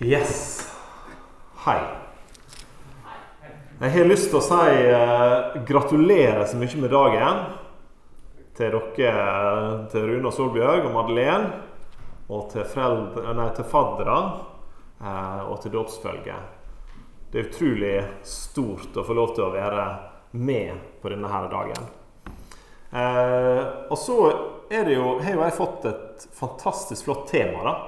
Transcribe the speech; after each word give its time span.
Yes. 0.00 0.60
Hei. 1.64 1.80
Jeg 3.80 3.90
har 3.90 4.04
lyst 4.06 4.28
til 4.30 4.38
å 4.38 4.42
si 4.46 4.76
eh, 4.86 5.56
gratulerer 5.66 6.44
så 6.46 6.54
mye 6.60 6.78
med 6.78 6.92
dagen 6.94 7.40
til 8.54 8.76
dere, 8.94 9.24
til 9.90 10.06
Rune 10.06 10.30
og 10.30 10.36
Solbjørg 10.36 10.86
og 10.86 10.94
Madeleine. 10.94 11.50
Og 12.30 12.46
til, 12.52 12.62
foreldre, 12.70 13.34
nei, 13.40 13.48
til 13.58 13.66
faddere 13.66 14.20
eh, 15.02 15.42
og 15.50 15.58
til 15.64 15.74
dåpsfølget. 15.74 16.54
Det 17.32 17.42
er 17.42 17.50
utrolig 17.50 17.92
stort 18.22 19.02
å 19.02 19.02
få 19.02 19.18
lov 19.18 19.34
til 19.34 19.48
å 19.48 19.52
være 19.56 19.90
med 20.38 20.78
på 21.02 21.10
denne 21.10 21.34
her 21.34 21.50
dagen. 21.50 21.92
Eh, 22.94 23.62
og 23.90 23.98
så 23.98 24.22
er 24.70 24.86
det 24.86 24.94
jo, 24.94 25.16
har 25.26 25.40
jo 25.40 25.46
jeg 25.48 25.58
fått 25.58 25.90
et 25.90 26.32
fantastisk 26.38 27.10
flott 27.10 27.32
tema. 27.34 27.66
da. 27.66 27.78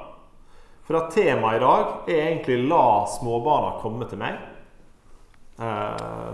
For 0.90 0.98
at 0.98 1.12
temaet 1.14 1.60
i 1.60 1.62
dag 1.62 2.08
er 2.10 2.20
egentlig 2.32 2.64
'La 2.66 3.06
småbarna 3.06 3.76
komme 3.78 4.08
til 4.10 4.18
meg'. 4.18 4.40
Eh, 5.62 6.32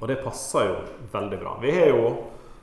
og 0.00 0.08
det 0.10 0.18
passer 0.20 0.66
jo 0.68 0.74
veldig 1.14 1.38
bra. 1.40 1.54
Vi 1.62 1.70
har 1.72 1.88
jo 1.94 2.10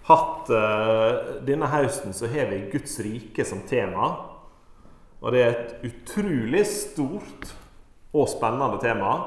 hatt 0.06 0.52
eh, 0.54 1.42
Denne 1.48 1.72
høsten 1.74 2.14
så 2.14 2.30
har 2.30 2.52
vi 2.52 2.70
Guds 2.70 3.00
rike 3.02 3.48
som 3.50 3.66
tema. 3.66 4.12
Og 5.24 5.34
det 5.34 5.42
er 5.42 5.50
et 5.56 5.90
utrolig 5.90 6.62
stort 6.70 7.50
og 8.14 8.30
spennende 8.30 8.78
tema. 8.78 9.18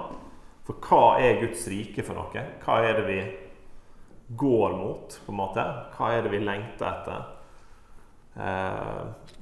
For 0.62 0.78
hva 0.78 1.18
er 1.18 1.42
Guds 1.42 1.66
rike 1.66 2.06
for 2.06 2.22
noe? 2.22 2.46
Hva 2.62 2.80
er 2.86 3.00
det 3.00 3.06
vi 3.10 3.20
går 4.38 4.78
mot, 4.78 5.20
på 5.26 5.34
en 5.34 5.42
måte? 5.42 5.66
Hva 5.98 6.14
er 6.14 6.22
det 6.22 6.36
vi 6.38 6.46
lengter 6.46 6.86
etter? 6.86 7.30
Eh, 8.38 9.40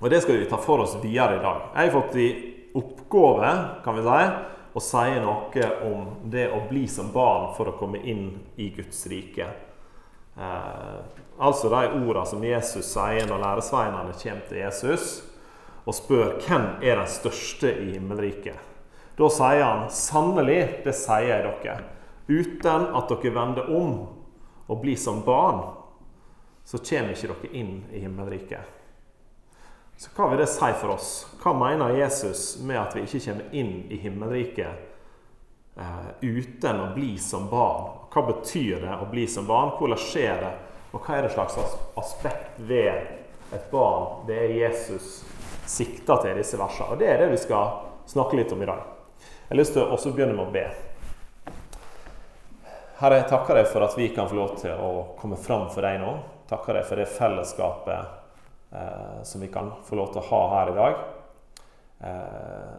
og 0.00 0.10
det 0.10 0.20
skal 0.22 0.38
vi 0.38 0.46
ta 0.50 0.58
for 0.62 0.84
oss 0.84 0.96
videre 1.02 1.38
i 1.38 1.42
dag. 1.42 1.70
Jeg 1.74 1.90
har 1.90 1.94
fått 1.94 2.16
i 2.16 2.28
oppgave 2.78 3.52
kan 3.84 3.96
vi 3.98 4.04
si, 4.06 4.26
å 4.78 4.82
si 4.84 5.14
noe 5.24 5.70
om 5.88 6.04
det 6.30 6.46
å 6.54 6.60
bli 6.68 6.84
som 6.90 7.10
barn 7.12 7.50
for 7.56 7.70
å 7.70 7.78
komme 7.78 7.98
inn 8.06 8.28
i 8.56 8.68
Guds 8.76 9.06
rike. 9.10 9.48
Eh, 10.38 11.00
altså 11.38 11.70
de 11.72 11.82
ordene 11.98 12.26
som 12.30 12.44
Jesus 12.44 12.92
sier 12.92 13.26
når 13.26 13.42
læresveinene 13.42 14.14
kommer 14.20 14.46
til 14.46 14.62
Jesus 14.62 15.08
og 15.88 15.96
spør 15.96 16.36
hvem 16.44 16.66
er 16.84 17.00
den 17.00 17.10
største 17.10 17.72
i 17.72 17.94
himmelriket. 17.96 18.58
Da 19.18 19.30
sier 19.34 19.64
han 19.64 19.88
sannelig, 19.90 20.84
det 20.84 20.94
sier 20.94 21.26
jeg 21.32 21.46
dere, 21.48 21.78
uten 22.28 22.90
at 22.94 23.10
dere 23.10 23.34
vender 23.34 23.72
om 23.74 23.94
og 24.68 24.82
blir 24.82 25.00
som 25.00 25.24
barn, 25.26 25.64
så 26.68 26.78
kommer 26.84 27.16
ikke 27.16 27.32
dere 27.32 27.56
inn 27.56 27.78
i 27.90 28.04
himmelriket. 28.04 28.77
Så 29.98 30.10
hva 30.14 30.28
vil 30.30 30.38
det 30.38 30.46
si 30.46 30.66
for 30.78 30.92
oss? 30.94 31.26
Hva 31.42 31.52
mener 31.58 31.96
Jesus 31.98 32.58
med 32.62 32.78
at 32.78 32.92
vi 32.94 33.00
ikke 33.02 33.18
kommer 33.24 33.54
inn 33.58 33.72
i 33.90 33.96
himmelriket 33.98 34.68
eh, 35.74 36.10
uten 36.22 36.82
å 36.84 36.92
bli 36.94 37.16
som 37.18 37.48
barn? 37.50 37.96
Hva 38.12 38.22
betyr 38.28 38.84
det 38.84 38.92
å 38.94 39.08
bli 39.10 39.24
som 39.26 39.48
barn? 39.48 39.72
Hvordan 39.74 39.98
skjer 39.98 40.38
det? 40.44 40.52
Og 40.94 41.02
hva 41.02 41.16
er 41.16 41.26
det 41.26 41.32
slags 41.32 41.58
aspekt 41.98 42.60
ved 42.68 42.94
et 43.50 43.66
barn 43.72 44.22
det 44.28 44.36
er 44.44 44.54
Jesus 44.60 45.24
sikter 45.66 46.22
til 46.22 46.30
i 46.30 46.44
disse 46.44 46.60
versene? 46.62 46.92
Og 46.94 47.02
Det 47.02 47.10
er 47.10 47.18
det 47.24 47.32
vi 47.32 47.42
skal 47.42 47.82
snakke 48.06 48.38
litt 48.38 48.54
om 48.54 48.62
i 48.62 48.70
dag. 48.70 48.86
Jeg 49.18 49.50
har 49.50 49.60
lyst 49.64 49.74
til 49.74 49.82
å 49.82 49.88
også 49.98 50.14
begynne 50.14 50.38
med 50.38 50.46
å 50.46 50.54
be. 50.54 50.64
Herre, 53.02 53.18
jeg 53.18 53.30
takker 53.34 53.58
deg 53.58 53.66
for 53.74 53.82
at 53.82 53.98
vi 53.98 54.12
kan 54.14 54.30
få 54.30 54.38
lov 54.38 54.54
til 54.62 54.78
å 54.78 54.94
komme 55.18 55.42
fram 55.42 55.66
for 55.74 55.82
deg 55.82 55.98
nå. 56.06 56.14
Takker 56.46 56.78
deg 56.78 56.86
for 56.86 57.02
det 57.02 57.10
fellesskapet 57.18 58.17
eh, 58.72 59.22
som 59.22 59.40
vi 59.40 59.48
kan 59.52 59.72
få 59.84 59.96
lov 59.98 60.12
til 60.12 60.22
å 60.22 60.28
ha 60.30 60.42
her 60.54 60.72
i 60.72 60.76
dag. 60.76 61.00
Eh, 62.08 62.74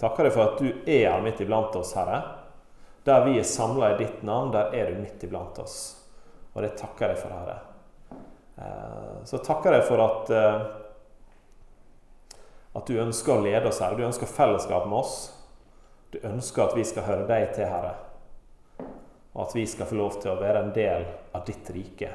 takker 0.00 0.28
deg 0.28 0.34
for 0.34 0.44
at 0.46 0.62
du 0.62 0.70
er 0.86 1.10
her 1.10 1.24
midt 1.24 1.42
iblant 1.44 1.76
oss, 1.80 1.94
Herre. 1.98 2.22
Der 3.04 3.26
vi 3.26 3.36
er 3.38 3.48
samla 3.48 3.92
i 3.92 3.98
ditt 4.00 4.22
navn, 4.24 4.52
der 4.54 4.72
er 4.74 4.92
du 4.92 5.02
midt 5.02 5.26
iblant 5.26 5.58
oss. 5.60 5.78
Og 6.54 6.62
det 6.64 6.74
takker 6.80 7.12
jeg 7.12 7.20
for, 7.20 7.34
Herre. 7.34 7.58
Eh, 8.56 9.12
så 9.28 9.42
takker 9.44 9.78
jeg 9.78 9.88
for 9.90 10.06
at 10.06 10.34
eh, 10.34 10.64
at 12.74 12.88
du 12.90 12.96
ønsker 12.98 13.36
å 13.36 13.42
lede 13.44 13.68
oss, 13.70 13.78
Herre. 13.84 14.00
Du 14.00 14.06
ønsker 14.06 14.26
fellesskap 14.26 14.88
med 14.90 14.98
oss. 15.04 15.18
Du 16.10 16.18
ønsker 16.26 16.64
at 16.64 16.74
vi 16.74 16.82
skal 16.86 17.06
høre 17.06 17.28
deg 17.28 17.52
til, 17.54 17.70
Herre 17.70 17.94
og 19.34 19.48
at 19.48 19.56
vi 19.56 19.66
skal 19.66 19.86
få 19.90 19.98
lov 19.98 20.20
til 20.22 20.30
å 20.30 20.38
være 20.38 20.62
en 20.62 20.72
del 20.74 21.04
av 21.34 21.42
ditt 21.46 21.70
rike. 21.74 22.10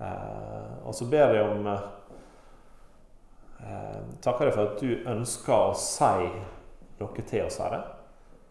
Eh, 0.00 0.70
og 0.84 0.96
så 0.96 1.06
ber 1.08 1.36
jeg 1.36 1.44
om 1.44 1.66
eh, 1.68 1.82
Takker 4.24 4.48
deg 4.48 4.54
for 4.56 4.68
at 4.68 4.82
du 4.82 5.08
ønsker 5.08 5.54
å 5.54 5.76
si 5.78 6.28
noe 7.00 7.24
til 7.24 7.46
oss, 7.46 7.60
Herre. 7.62 7.80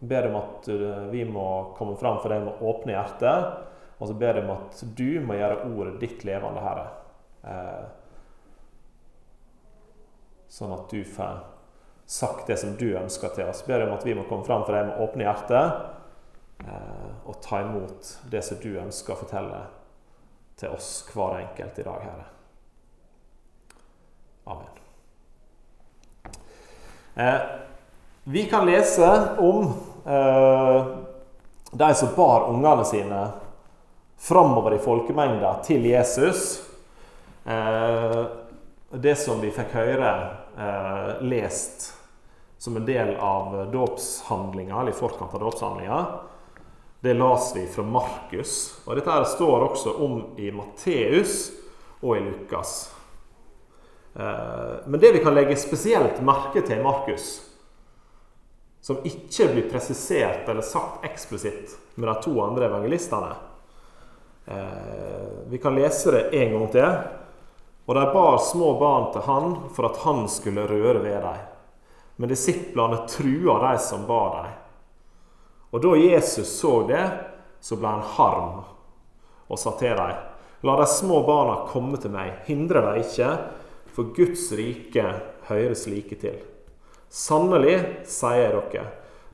Jeg 0.00 0.10
ber 0.10 0.28
om 0.28 0.40
at 0.40 0.66
uh, 0.68 1.04
vi 1.12 1.22
må 1.28 1.46
komme 1.78 1.94
fram 2.00 2.18
for 2.20 2.34
deg 2.34 2.42
med 2.44 2.60
åpne 2.66 2.96
hjerter. 2.96 3.46
Og 3.98 4.10
så 4.10 4.16
ber 4.18 4.36
jeg 4.36 4.44
om 4.44 4.54
at 4.56 4.82
du 4.98 5.10
må 5.24 5.36
gjøre 5.38 5.68
ordet 5.70 5.94
ditt 6.02 6.24
levende, 6.26 6.60
Herre. 6.60 6.86
Eh, 7.44 7.84
sånn 10.50 10.74
at 10.74 10.90
du 10.90 11.00
får 11.06 11.42
sagt 12.04 12.50
det 12.50 12.58
som 12.60 12.74
du 12.80 12.88
ønsker 12.98 13.32
til 13.36 13.48
oss. 13.48 13.62
Jeg 13.64 13.70
ber 13.70 13.86
om 13.86 13.94
at 13.96 14.04
vi 14.06 14.16
må 14.18 14.26
komme 14.28 14.46
fram 14.46 14.66
for 14.66 14.76
deg 14.76 14.90
med 14.90 15.00
åpne 15.06 15.26
hjerter 15.28 15.72
eh, 16.66 17.10
og 17.24 17.40
ta 17.44 17.62
imot 17.64 18.14
det 18.34 18.44
som 18.44 18.60
du 18.60 18.72
ønsker 18.82 19.14
å 19.14 19.22
fortelle 19.24 19.64
til 20.60 20.74
oss 20.74 20.96
hver 21.10 21.40
enkelt 21.40 21.80
i 21.80 21.88
dag, 21.88 22.08
Herre. 22.10 22.30
Amen. 24.44 24.73
Eh, 27.14 27.40
vi 28.24 28.44
kan 28.44 28.66
lese 28.66 29.28
om 29.38 29.64
eh, 30.06 30.86
de 31.70 31.94
som 31.94 32.08
bar 32.16 32.48
ungene 32.50 32.84
sine 32.84 33.28
framover 34.18 34.74
i 34.74 34.78
folkemengda 34.78 35.54
til 35.64 35.86
Jesus. 35.86 36.62
Eh, 37.44 38.24
det 38.90 39.14
som 39.18 39.40
vi 39.42 39.50
fikk 39.50 39.74
høre 39.74 40.10
lest 41.26 41.88
som 42.62 42.76
en 42.78 42.84
del 42.86 43.16
av 43.16 43.56
dåpshandlinga, 43.72 44.76
eller 44.80 44.94
i 44.94 44.94
forkant 44.94 45.34
av 45.34 45.40
dåpshandlinga, 45.42 45.98
det 47.00 47.14
las 47.14 47.52
vi 47.56 47.66
fra 47.66 47.82
Markus. 47.82 48.78
Og 48.86 48.94
dette 48.96 49.18
står 49.34 49.66
også 49.66 49.96
om 50.06 50.20
i 50.38 50.52
Matteus 50.54 51.50
og 52.00 52.16
i 52.16 52.22
Lukas. 52.28 52.93
Eh, 54.14 54.74
men 54.86 55.00
det 55.00 55.12
vi 55.12 55.22
kan 55.24 55.34
legge 55.34 55.56
spesielt 55.56 56.20
merke 56.22 56.62
til 56.62 56.78
i 56.78 56.84
Markus, 56.84 57.42
som 58.80 59.00
ikke 59.04 59.48
blir 59.52 59.68
presisert 59.70 60.48
eller 60.48 60.64
sagt 60.66 61.06
eksplisitt 61.08 61.72
med 61.94 62.08
de 62.10 62.14
to 62.22 62.34
andre 62.44 62.68
evangelistene 62.68 63.32
Vi 65.48 65.58
kan 65.58 65.74
lese 65.74 66.10
det 66.12 66.36
en 66.36 66.50
gang 66.52 66.66
til. 66.72 66.88
Og 67.86 67.94
de 67.96 68.02
bar 68.12 68.36
små 68.38 68.74
barn 68.80 69.06
til 69.12 69.24
han 69.24 69.54
for 69.72 69.88
at 69.88 70.02
han 70.02 70.26
skulle 70.28 70.66
røre 70.68 71.00
ved 71.00 71.22
dem. 71.24 71.38
Men 72.16 72.28
disiplene 72.28 73.06
trua 73.08 73.56
de 73.62 73.78
som 73.80 74.04
bar 74.06 74.36
dem. 74.36 74.52
Og 75.70 75.82
da 75.82 75.96
Jesus 75.96 76.52
så 76.60 76.82
det, 76.88 77.02
så 77.60 77.76
ble 77.80 77.88
han 77.88 78.04
harm 78.18 78.60
og 79.48 79.58
sa 79.58 79.72
til 79.78 79.96
dem 79.96 80.30
La 80.64 80.78
de 80.80 80.86
små 80.88 81.18
barna 81.26 81.66
komme 81.68 81.98
til 82.00 82.12
meg, 82.14 82.38
hindre 82.46 82.80
dem 82.80 83.02
ikke, 83.02 83.26
for 83.94 84.10
Guds 84.16 84.48
rike 84.52 85.04
hører 85.48 85.74
slike 85.78 86.18
til. 86.18 86.40
Sannelig, 87.14 87.76
sier 88.10 88.40
jeg 88.42 88.54
dere, 88.72 88.86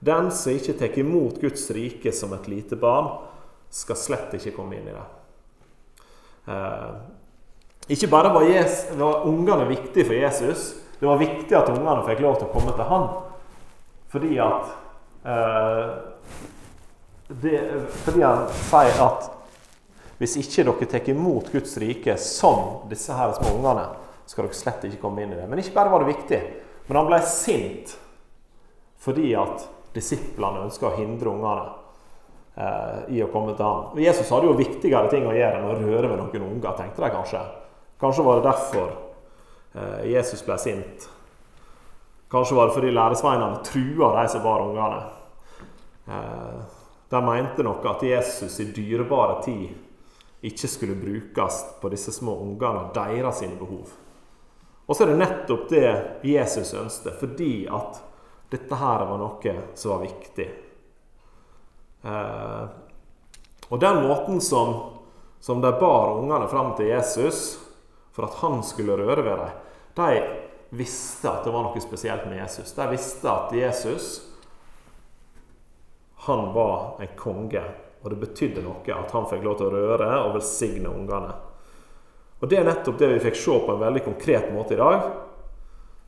den 0.05 0.29
som 0.33 0.53
ikke 0.57 0.77
tar 0.81 0.99
imot 1.01 1.41
Guds 1.41 1.65
rike 1.77 2.13
som 2.13 2.33
et 2.37 2.49
lite 2.49 2.77
barn, 2.81 3.09
skal 3.71 3.97
slett 3.97 4.35
ikke 4.37 4.53
komme 4.57 4.77
inn 4.77 4.89
i 4.91 4.95
det. 4.97 5.07
Eh, 6.51 6.93
ikke 7.95 8.11
bare 8.13 8.33
var, 8.35 8.45
Jesus, 8.49 8.91
var 8.99 9.27
ungene 9.29 9.69
viktige 9.71 10.07
for 10.09 10.17
Jesus, 10.17 10.71
det 11.01 11.09
var 11.09 11.21
viktig 11.21 11.57
at 11.57 11.73
ungene 11.73 12.05
fikk 12.05 12.21
lov 12.25 12.39
til 12.39 12.49
å 12.49 12.53
komme 12.53 12.77
til 12.77 12.89
han. 12.91 13.07
Fordi 14.11 14.39
at 14.43 14.73
eh, 15.25 15.93
det, 17.41 17.57
Fordi 18.05 18.25
han 18.27 18.49
sier 18.67 19.05
at 19.07 19.29
hvis 20.21 20.37
ikke 20.37 20.67
dere 20.69 20.89
tar 20.91 21.09
imot 21.09 21.49
Guds 21.55 21.79
rike 21.81 22.17
som 22.21 22.83
disse 22.91 23.15
her 23.17 23.33
små 23.39 23.55
ungene, 23.57 23.87
skal 24.31 24.47
dere 24.47 24.55
slett 24.55 24.87
ikke 24.87 25.03
komme 25.03 25.25
inn 25.25 25.35
i 25.35 25.41
det. 25.41 25.49
Men 25.51 25.59
ikke 25.59 25.75
bare 25.75 25.91
var 25.91 26.05
det 26.05 26.13
viktig, 26.13 26.39
men 26.87 26.99
han 27.01 27.09
ble 27.09 27.19
sint 27.27 27.97
fordi 29.01 29.33
at 29.35 29.65
disiplene 29.97 30.67
ønska 30.67 30.87
å 30.87 30.97
hindre 30.99 31.33
ungene 31.33 31.65
eh, 32.55 32.99
i 33.17 33.23
å 33.25 33.31
komme 33.33 33.57
til 33.57 33.67
ham. 33.67 33.97
Jesus 33.99 34.29
hadde 34.31 34.51
jo 34.51 34.59
viktigere 34.59 35.11
ting 35.11 35.25
å 35.27 35.35
gjøre 35.35 35.59
enn 35.59 35.71
å 35.71 35.79
røre 35.81 36.11
ved 36.13 36.21
noen 36.21 36.45
unger, 36.47 36.77
tenkte 36.79 37.03
de 37.03 37.09
kanskje. 37.15 37.41
Kanskje 38.01 38.27
var 38.27 38.39
det 38.39 38.47
derfor 38.47 38.93
eh, 38.93 40.05
Jesus 40.13 40.45
ble 40.47 40.59
sint. 40.63 41.09
Kanskje 42.31 42.59
var 42.59 42.69
det 42.69 42.77
fordi 42.77 42.93
læresveinene 42.95 43.65
trua 43.67 44.13
de 44.21 44.27
som 44.31 44.45
bar 44.45 44.63
ungene. 44.69 45.01
Eh, 46.07 46.61
de 47.11 47.23
mente 47.27 47.67
nok 47.67 47.89
at 47.97 48.05
Jesus 48.07 48.61
i 48.63 48.69
dyrebare 48.77 49.41
tid 49.49 50.45
ikke 50.47 50.71
skulle 50.71 51.01
brukes 51.01 51.65
på 51.81 51.91
disse 51.91 52.15
små 52.15 52.37
ungene 52.45 52.85
og 52.85 52.95
deres 52.95 53.43
behov. 53.59 53.91
Og 54.87 54.97
så 54.97 55.05
er 55.05 55.13
det 55.13 55.21
nettopp 55.21 55.69
det 55.71 55.91
Jesus 56.27 56.75
ønsket, 56.75 57.19
fordi 57.21 57.55
at 57.71 58.01
dette 58.51 58.79
her 58.81 59.05
var 59.07 59.21
noe 59.21 59.57
som 59.79 59.93
var 59.95 60.05
viktig. 60.05 60.47
Eh, 62.03 62.65
og 63.69 63.81
den 63.81 64.01
måten 64.09 64.41
som, 64.41 64.75
som 65.41 65.61
de 65.63 65.71
bar 65.81 66.17
ungene 66.19 66.49
fram 66.51 66.73
til 66.77 66.91
Jesus 66.91 67.59
for 68.13 68.27
at 68.27 68.41
han 68.43 68.63
skulle 68.67 68.97
røre 68.99 69.23
ved 69.23 69.37
dem, 69.37 69.59
de 69.95 70.23
visste 70.71 71.31
at 71.31 71.45
det 71.45 71.55
var 71.55 71.69
noe 71.69 71.83
spesielt 71.83 72.27
med 72.27 72.43
Jesus. 72.43 72.75
De 72.75 72.89
visste 72.91 73.31
at 73.31 73.55
Jesus 73.55 74.11
han 76.27 76.51
var 76.53 77.01
en 77.01 77.15
konge, 77.17 77.63
og 78.03 78.11
det 78.11 78.19
betydde 78.21 78.63
noe 78.65 78.93
at 78.93 79.15
han 79.15 79.29
fikk 79.31 79.45
lov 79.45 79.57
til 79.57 79.71
å 79.71 79.79
røre 79.79 80.11
og 80.27 80.35
velsigne 80.37 80.91
ungene. 80.93 81.33
Og 82.41 82.49
Det 82.49 82.57
er 82.57 82.65
nettopp 82.65 82.99
det 82.99 83.09
vi 83.15 83.21
fikk 83.21 83.37
se 83.37 83.59
på 83.67 83.73
en 83.75 83.83
veldig 83.83 84.05
konkret 84.05 84.53
måte 84.55 84.75
i 84.75 84.81
dag, 84.81 85.03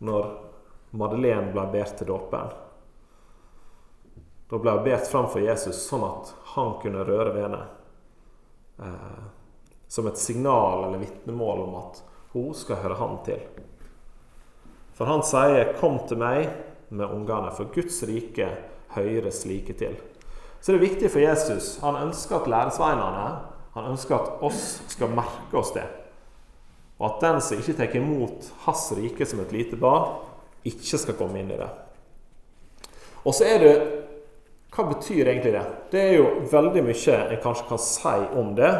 når 0.00 0.30
Madeleine 0.96 1.52
ble 1.52 1.66
båret 1.74 1.96
til 1.98 2.08
dåpen. 2.08 2.54
Da 4.48 4.60
ble 4.60 4.74
hun 4.76 4.84
båret 4.84 5.08
framfor 5.08 5.44
Jesus 5.44 5.84
sånn 5.88 6.04
at 6.08 6.32
han 6.54 6.74
kunne 6.80 7.04
røre 7.08 7.34
ved 7.34 7.46
henne. 7.46 7.62
Eh, 8.80 9.22
som 9.92 10.08
et 10.08 10.20
signal 10.20 10.86
eller 10.86 11.04
vitnemål 11.04 11.66
om 11.66 11.74
at 11.82 12.02
hun 12.32 12.54
skal 12.56 12.80
høre 12.80 12.96
han 12.96 13.18
til. 13.28 13.44
For 14.96 15.04
han 15.04 15.22
sier 15.22 15.74
'Kom 15.76 15.98
til 16.08 16.18
meg 16.18 16.48
med 16.90 17.10
ungene, 17.10 17.52
for 17.52 17.64
Guds 17.64 18.02
rike 18.02 18.48
hører 18.88 19.30
slike 19.30 19.72
til'. 19.72 20.00
Så 20.60 20.72
det 20.72 20.80
er 20.80 20.88
viktig 20.88 21.10
for 21.10 21.18
Jesus. 21.18 21.80
Han 21.80 21.96
ønsker 21.96 22.36
at 22.36 22.48
læresveinene 22.48 23.40
han 23.74 23.84
ønsker 23.84 24.14
at 24.14 24.42
oss 24.42 24.82
skal 24.88 25.08
merke 25.08 25.56
oss 25.58 25.72
det. 25.72 26.01
Og 27.02 27.08
at 27.08 27.24
den 27.24 27.40
som 27.42 27.58
ikke 27.58 27.74
tar 27.74 27.96
imot 27.98 28.46
hans 28.62 28.84
rike 28.94 29.26
som 29.26 29.40
et 29.42 29.52
lite 29.54 29.78
barn, 29.80 30.20
ikke 30.62 31.00
skal 31.02 31.16
komme 31.18 31.40
inn 31.40 31.50
i 31.50 31.58
det. 31.58 31.66
Og 33.26 33.34
så 33.34 33.48
er 33.50 33.58
det 33.62 33.74
Hva 34.72 34.86
betyr 34.88 35.28
egentlig 35.28 35.50
det? 35.52 35.62
Det 35.92 36.00
er 36.00 36.14
jo 36.16 36.28
veldig 36.48 36.80
mye 36.86 37.16
en 37.26 37.40
kanskje 37.42 37.66
kan 37.68 37.80
si 37.82 38.12
om 38.40 38.54
det. 38.56 38.70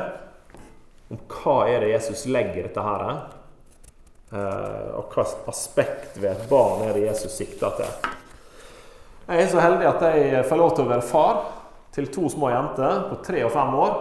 Om 1.13 1.19
hva 1.35 1.57
er 1.69 1.83
det 1.85 1.91
Jesus 1.91 2.23
legger 2.33 2.63
i 2.63 2.65
dette 2.65 2.85
her. 2.87 3.03
Eh, 4.33 4.87
og 4.97 5.13
hva 5.13 5.27
aspekt 5.53 6.17
ved 6.17 6.31
et 6.31 6.47
barn 6.49 6.87
er 6.87 6.97
det 6.97 7.05
Jesus 7.11 7.37
sikter 7.37 7.77
til. 7.77 8.09
Jeg 9.27 9.43
er 9.43 9.53
så 9.53 9.61
heldig 9.61 9.91
at 9.91 10.07
jeg 10.17 10.47
får 10.49 10.63
lov 10.63 10.73
til 10.73 10.87
å 10.87 10.93
være 10.95 11.05
far 11.11 11.43
til 11.93 12.09
to 12.15 12.31
små 12.33 12.49
jenter 12.55 13.05
på 13.11 13.21
tre 13.29 13.45
og 13.45 13.53
fem 13.53 13.77
år. 13.83 13.95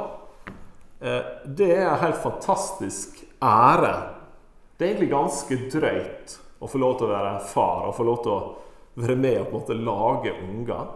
Eh, 1.02 1.22
det 1.46 1.72
er 1.76 1.88
en 1.90 2.02
helt 2.04 2.22
fantastisk 2.22 3.24
ære. 3.42 3.94
Det 4.78 4.86
er 4.86 4.92
egentlig 4.92 5.12
ganske 5.12 5.58
drøyt 5.74 6.36
å 6.62 6.70
få 6.70 6.82
lov 6.82 6.98
til 7.00 7.08
å 7.08 7.14
være 7.16 7.38
far 7.50 7.88
og 7.88 7.96
få 7.98 8.06
lov 8.06 8.20
til 8.22 8.34
å 8.36 8.42
være 9.02 9.16
med 9.18 9.40
og 9.40 9.48
på 9.48 9.56
en 9.56 9.62
måte 9.64 9.78
lage 9.78 10.34
unger. 10.38 10.92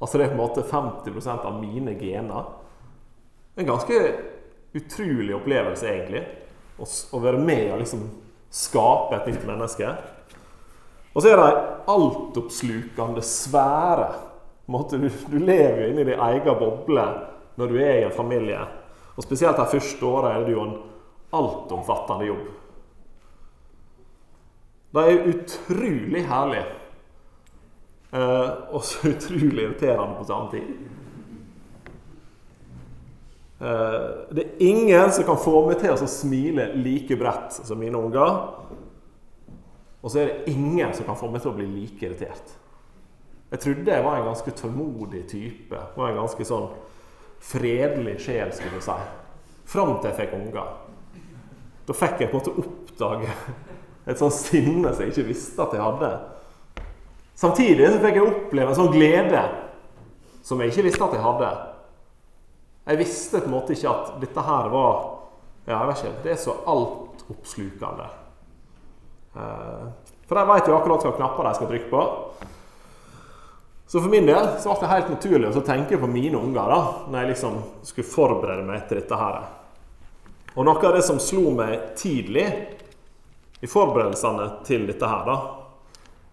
Altså 0.00 0.18
det 0.18 0.26
er 0.26 0.32
på 0.32 0.38
en 0.38 0.42
måte 0.42 0.64
50% 0.68 1.44
av 1.48 1.58
mine 1.60 1.92
gener. 2.00 2.48
En 3.56 3.68
ganske 3.68 3.98
utrolig 4.74 5.34
opplevelse, 5.36 5.88
egentlig. 5.92 6.24
Å, 6.80 7.20
være 7.22 7.38
med 7.38 7.68
og 7.74 7.82
liksom 7.84 8.06
skape 8.54 9.18
et 9.18 9.28
nytt 9.30 9.44
menneske. 9.46 9.92
Og 11.14 11.22
så 11.22 11.30
er 11.30 11.38
de 11.38 11.50
altoppslukende, 11.92 13.22
svære. 13.22 14.08
Du, 14.64 15.36
lever 15.36 15.90
inni 15.90 16.08
din 16.08 16.20
egen 16.24 16.58
boble 16.58 17.04
når 17.60 17.70
du 17.70 17.76
er 17.78 18.00
i 18.00 18.06
en 18.08 18.16
familie. 18.16 18.64
Og 19.14 19.22
Spesielt 19.22 19.58
det 19.58 19.70
første 19.70 20.06
året 20.06 20.32
er 20.32 20.46
det 20.46 20.56
jo 20.56 20.64
en 20.64 20.76
altomfattende 21.34 22.26
jobb. 22.26 22.48
Det 24.94 25.04
er 25.10 25.28
utrolig 25.30 26.22
herlig. 26.28 26.64
Eh, 28.14 28.50
og 28.70 28.84
så 28.86 29.10
utrolig 29.10 29.64
irriterende 29.64 30.18
på 30.18 30.26
samme 30.28 30.50
tid. 30.52 30.68
Eh, 33.58 34.34
det 34.34 34.44
er 34.44 34.62
ingen 34.62 35.12
som 35.12 35.26
kan 35.26 35.40
få 35.40 35.64
meg 35.66 35.80
til 35.82 35.94
å 35.94 36.10
smile 36.10 36.68
like 36.78 37.18
bredt 37.18 37.58
som 37.58 37.80
mine 37.80 37.98
unger. 37.98 38.38
Og 40.04 40.12
så 40.12 40.20
er 40.20 40.30
det 40.30 40.54
ingen 40.54 40.94
som 40.94 41.08
kan 41.08 41.18
få 41.18 41.30
meg 41.32 41.42
til 41.42 41.54
å 41.54 41.56
bli 41.56 41.66
like 41.70 42.06
irritert. 42.06 42.54
Jeg 43.50 43.62
trodde 43.62 43.94
jeg 43.94 44.04
var 44.04 44.18
en 44.18 44.28
ganske 44.28 44.54
tålmodig 44.58 45.24
type. 45.30 45.80
Var 45.96 46.10
en 46.10 46.20
ganske 46.22 46.46
sånn 46.46 46.68
fredelig 47.44 48.18
sjel, 48.24 48.52
skulle 48.54 48.78
jeg 48.78 48.86
si. 48.86 48.96
Fram 49.74 49.96
til 49.98 50.10
jeg 50.10 50.18
fikk 50.18 50.36
unger. 50.38 50.72
Da 51.84 51.96
fikk 51.96 52.22
jeg 52.22 52.30
på 52.32 52.38
en 52.38 52.42
måte 52.42 52.64
oppdage 52.64 53.34
et 54.10 54.20
sånt 54.20 54.36
sinne 54.36 54.92
som 54.92 55.04
jeg 55.04 55.12
ikke 55.14 55.28
visste 55.28 55.64
at 55.64 55.76
jeg 55.76 55.84
hadde. 55.84 56.10
Samtidig 57.38 57.90
så 57.90 58.00
fikk 58.02 58.18
jeg 58.18 58.28
oppleve 58.28 58.72
en 58.72 58.78
sånn 58.78 58.92
glede 58.94 59.44
som 60.44 60.60
jeg 60.60 60.72
ikke 60.72 60.86
visste 60.88 61.06
at 61.06 61.16
jeg 61.16 61.24
hadde. 61.24 61.50
Jeg 62.84 63.00
visste 63.00 63.40
på 63.40 63.48
en 63.48 63.56
måte 63.56 63.74
ikke 63.74 63.92
at 63.92 64.16
dette 64.20 64.44
her 64.44 64.70
var 64.72 64.94
ja, 65.64 65.78
jeg 65.78 65.88
vet 65.88 66.00
ikke, 66.02 66.22
Det 66.24 66.32
er 66.34 66.40
så 66.42 66.54
altoppslukende. 66.68 68.08
Eh, 69.34 69.86
for 70.28 70.36
de 70.36 70.42
vet 70.50 70.68
jo 70.68 70.74
akkurat 70.76 71.06
hvilke 71.06 71.16
knapper 71.16 71.48
de 71.48 71.52
skal 71.56 71.70
trykke 71.70 71.88
på. 71.88 72.02
Så 73.94 74.00
for 74.00 74.08
min 74.08 74.26
del 74.26 74.48
så 74.58 74.72
ble 74.72 74.80
det 74.80 74.88
helt 74.90 75.10
naturlig 75.12 75.50
å 75.54 75.60
tenke 75.62 75.94
på 76.02 76.08
mine 76.10 76.34
unger 76.34 76.66
da, 76.66 76.78
når 77.06 77.20
jeg 77.20 77.28
liksom 77.28 77.58
skulle 77.86 78.08
forberede 78.10 78.64
meg 78.66 78.88
til 78.88 78.98
dette 78.98 79.18
her. 79.20 79.36
Og 80.56 80.64
noe 80.66 80.80
av 80.88 80.96
det 80.96 81.02
som 81.06 81.20
slo 81.22 81.52
meg 81.54 81.92
tidlig, 81.94 82.42
i 83.62 83.68
forberedelsene 83.70 84.48
til 84.66 84.88
dette 84.88 85.06
her, 85.06 85.28
da, 85.28 85.36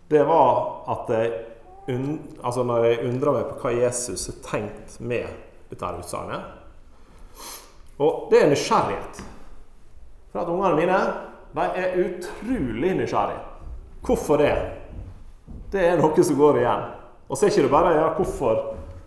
det 0.10 0.24
var 0.25 0.58
at 0.90 1.12
jeg, 1.13 1.36
altså 2.42 2.63
når 2.66 2.88
jeg 2.88 3.04
undra 3.12 3.34
meg 3.36 3.52
på 3.52 3.60
hva 3.62 3.74
Jesus 3.75 4.24
har 4.31 4.40
tenkt 4.48 4.96
med 4.98 5.30
dette 5.69 5.92
utsagnet. 6.00 6.48
Og 8.02 8.25
det 8.31 8.40
er 8.40 8.50
nysgjerrighet. 8.56 9.19
For 10.31 10.42
at 10.42 10.50
ungene 10.50 10.80
mine 10.80 10.98
de 11.54 11.68
er 11.84 12.02
utrolig 12.08 12.96
nysgjerrige. 13.04 13.46
Hvorfor 14.02 14.42
det? 14.42 14.56
Det 15.69 15.86
er 15.92 16.02
noe 16.02 16.25
som 16.25 16.42
går 16.42 16.63
igjen. 16.63 16.90
Og 17.31 17.38
så 17.38 17.48
er 17.48 17.54
ikke 17.54 17.63
det 17.63 17.72
bare 17.72 17.94
ja, 17.95 18.07
hvorfor, 18.18 18.57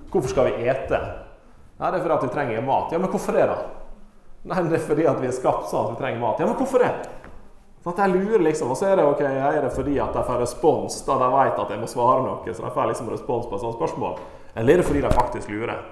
hvorfor 0.09 0.32
skal 0.32 0.49
vi 0.49 0.65
ete? 0.65 1.00
Nei, 1.76 1.91
det 1.91 1.99
er 1.99 2.05
fordi 2.06 2.15
at 2.15 2.23
vi 2.25 2.32
trenger 2.32 2.65
mat. 2.65 2.93
Ja, 2.94 3.00
men 3.03 3.11
hvorfor 3.12 3.37
det, 3.37 3.44
da? 3.50 3.59
Nei, 4.49 4.62
det 4.71 4.79
er 4.79 4.87
fordi 4.87 5.05
at 5.11 5.21
vi 5.21 5.29
er 5.29 5.37
skapt 5.37 5.69
sånn 5.69 5.91
at 5.91 5.93
vi 5.93 6.00
trenger 6.00 6.23
mat. 6.23 6.41
Ja, 6.41 6.49
men 6.49 6.56
hvorfor 6.56 6.81
det? 6.81 6.93
Sånn 7.85 7.93
at 7.93 8.00
jeg 8.00 8.15
lurer 8.15 8.47
liksom, 8.47 8.71
Og 8.73 8.79
så 8.81 8.88
er 8.88 8.97
det 8.97 9.05
ok, 9.05 9.21
er 9.29 9.59
det 9.61 9.73
fordi 9.75 9.99
at 10.00 10.17
de 10.17 10.23
får 10.25 10.41
respons 10.41 11.03
da 11.05 11.19
de 11.20 11.29
vet 11.34 11.60
at 11.60 11.75
jeg 11.75 11.82
må 11.82 11.89
svare 11.91 12.22
noe, 12.25 12.55
så 12.56 12.65
de 12.65 12.72
får 12.72 12.91
liksom 12.94 13.10
respons 13.13 13.51
på 13.51 13.58
et 13.58 13.65
sånt 13.67 13.77
spørsmål? 13.77 14.17
Eller 14.55 14.72
er 14.72 14.81
det 14.81 14.87
fordi 14.89 15.05
de 15.05 15.13
faktisk 15.13 15.53
lurer? 15.53 15.82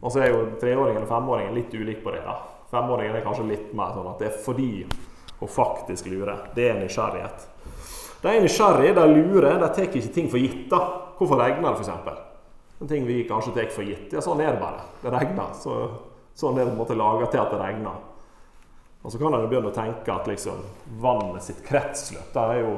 Og 0.00 0.10
så 0.10 0.24
er 0.24 0.32
jo 0.32 0.42
treåringen 0.58 1.04
og 1.04 1.10
femåringen 1.10 1.54
litt 1.54 1.74
ulik 1.74 2.02
på 2.02 2.14
det. 2.16 2.24
da. 2.26 2.40
Femåringen 2.72 3.14
er 3.14 3.22
kanskje 3.22 3.46
litt 3.46 3.70
mer 3.78 3.94
sånn 3.94 4.10
at 4.10 4.18
det 4.22 4.32
er 4.32 4.42
fordi 4.42 4.72
hun 5.38 5.52
faktisk 5.54 6.10
lurer. 6.10 6.48
Det 6.56 6.66
er 6.72 6.80
nysgjerrighet. 6.80 7.46
De 8.26 8.32
er 8.34 8.42
nysgjerrige, 8.42 8.94
de 8.96 9.04
lurer, 9.14 9.60
de 9.62 9.68
tar 9.70 9.84
ikke 9.86 10.00
ting 10.10 10.26
for 10.30 10.42
gitt. 10.42 10.66
da. 10.72 10.80
Hvorfor 11.16 11.38
regner 11.38 11.76
det, 11.76 11.86
f.eks.? 11.86 12.24
En 12.80 12.90
ting 12.90 13.06
vi 13.06 13.22
kanskje 13.28 13.54
tar 13.54 13.70
for 13.70 13.86
gitt. 13.86 14.10
Ja, 14.12 14.20
sånn 14.24 14.42
er 14.42 14.56
det 14.56 14.60
bare. 14.60 14.82
Det 15.00 15.12
regner. 15.14 15.52
Så, 15.56 15.76
sånn 16.34 16.58
er 16.58 16.64
det 16.66 16.72
på 16.72 16.74
en 16.74 16.80
måte 16.82 16.98
laga 16.98 17.28
til 17.30 17.40
at 17.40 17.54
det 17.54 17.60
regner. 17.62 18.00
Og 19.06 19.14
så 19.14 19.20
kan 19.20 19.36
en 19.36 19.46
begynne 19.46 19.70
å 19.70 19.76
tenke 19.76 20.10
at 20.10 20.26
liksom, 20.26 20.64
vannet 20.98 21.44
sitt 21.46 21.60
kretsløp 21.62 22.32
Det 22.34 22.42
er 22.42 22.64
jo 22.64 22.72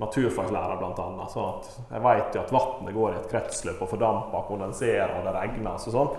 naturfaglærer, 0.00 0.80
annet. 0.80 1.34
Sånn 1.34 1.50
at 1.50 1.68
jeg 1.90 2.04
vet 2.06 2.38
jo 2.38 2.44
at 2.46 2.54
vannet 2.56 2.96
går 2.96 3.12
i 3.12 3.18
et 3.20 3.28
kretsløp 3.34 3.82
og 3.84 3.92
fordamper, 3.92 4.46
kondenserer, 4.48 5.12
og 5.18 5.28
det 5.28 5.36
regner. 5.36 5.76
Så 5.76 5.92
sånn. 5.92 6.16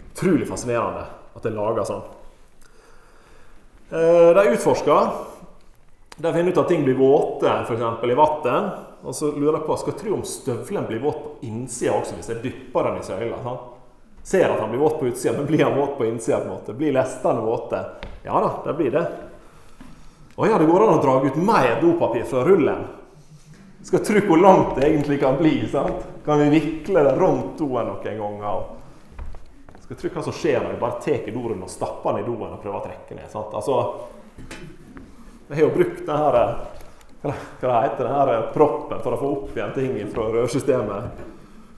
Utrolig 0.00 0.48
fascinerende 0.48 1.04
at 1.36 1.44
det 1.44 1.52
er 1.52 1.58
laga 1.60 1.84
sånn. 1.84 2.08
Eh, 3.92 4.32
de 4.40 4.48
utforsker. 4.56 5.12
De 6.16 6.32
finner 6.32 6.52
ut 6.52 6.58
at 6.58 6.68
ting 6.68 6.84
blir 6.84 6.94
våte 6.94 7.48
f.eks. 7.48 8.04
i 8.04 8.14
vann. 8.14 8.70
Og 9.02 9.14
så 9.14 9.32
lurer 9.32 9.58
jeg 9.58 9.66
på, 9.66 9.76
skal 9.76 9.94
jeg 9.94 10.00
tro 10.02 10.14
om 10.14 10.24
støvelen 10.26 10.86
blir 10.86 11.00
våt 11.02 11.22
på 11.24 11.46
innsida 11.48 11.96
også, 11.96 12.14
hvis 12.18 12.30
jeg 12.30 12.42
dypper 12.44 12.86
den 12.86 13.00
i 13.00 13.06
søyla. 13.06 13.40
Sånn? 13.42 13.62
Ser 14.22 14.52
at 14.54 14.60
han 14.62 14.70
blir 14.70 14.82
våt 14.84 15.00
på 15.00 15.08
utsida, 15.10 15.34
men 15.34 15.48
blir 15.48 15.64
han 15.64 15.74
våt 15.74 15.96
på 15.98 16.06
innsida? 16.06 16.38
på 16.38 16.46
en 16.46 16.54
måte? 16.54 16.74
Blir 16.78 16.94
lestene 16.94 17.42
våte? 17.42 17.80
Ja 18.22 18.38
da, 18.44 18.52
det 18.66 18.76
blir 18.78 18.94
det. 18.94 19.06
Å 20.36 20.46
ja, 20.46 20.58
det 20.58 20.68
går 20.68 20.84
an 20.84 21.00
å 21.00 21.02
dra 21.02 21.16
ut 21.26 21.40
mer 21.42 21.74
dopapir 21.82 22.22
fra 22.30 22.44
rullen. 22.46 22.86
Skal 23.82 24.04
tro 24.06 24.22
hvor 24.28 24.38
langt 24.38 24.76
det 24.78 24.86
egentlig 24.86 25.18
kan 25.20 25.36
bli. 25.40 25.56
sant? 25.68 26.06
Kan 26.24 26.38
vi 26.38 26.52
vikle 26.54 27.02
det 27.02 27.16
rundt 27.18 27.58
doen 27.58 27.90
noen 27.90 28.20
ganger? 28.22 28.62
Skal 29.82 29.98
tro 29.98 30.12
hva 30.14 30.22
som 30.22 30.36
skjer 30.38 30.62
når 30.62 30.76
vi 30.76 30.80
bare 30.84 31.02
tar 31.02 31.26
dorullen 31.34 31.66
og 31.66 31.70
stapper 31.70 32.14
den 32.14 32.22
i 32.22 32.28
doen 32.28 32.46
og 32.46 32.62
prøver 32.62 32.78
å 32.78 32.84
trekke 32.86 33.18
ned. 33.18 33.26
sant? 33.32 33.50
Altså, 33.50 34.06
Jeg 35.52 35.58
har 35.58 35.66
jo 35.66 35.74
brukt 35.74 36.06
denne 36.06 36.28
hva 37.22 37.32
det 37.60 37.80
heter, 37.84 38.06
denne 38.06 38.36
proppen 38.54 39.02
for 39.04 39.12
å 39.12 39.18
få 39.20 39.32
opp 39.34 39.50
igjen 39.58 39.74
ting 39.76 39.98
fra 40.08 40.30
rørsystemet. 40.32 41.18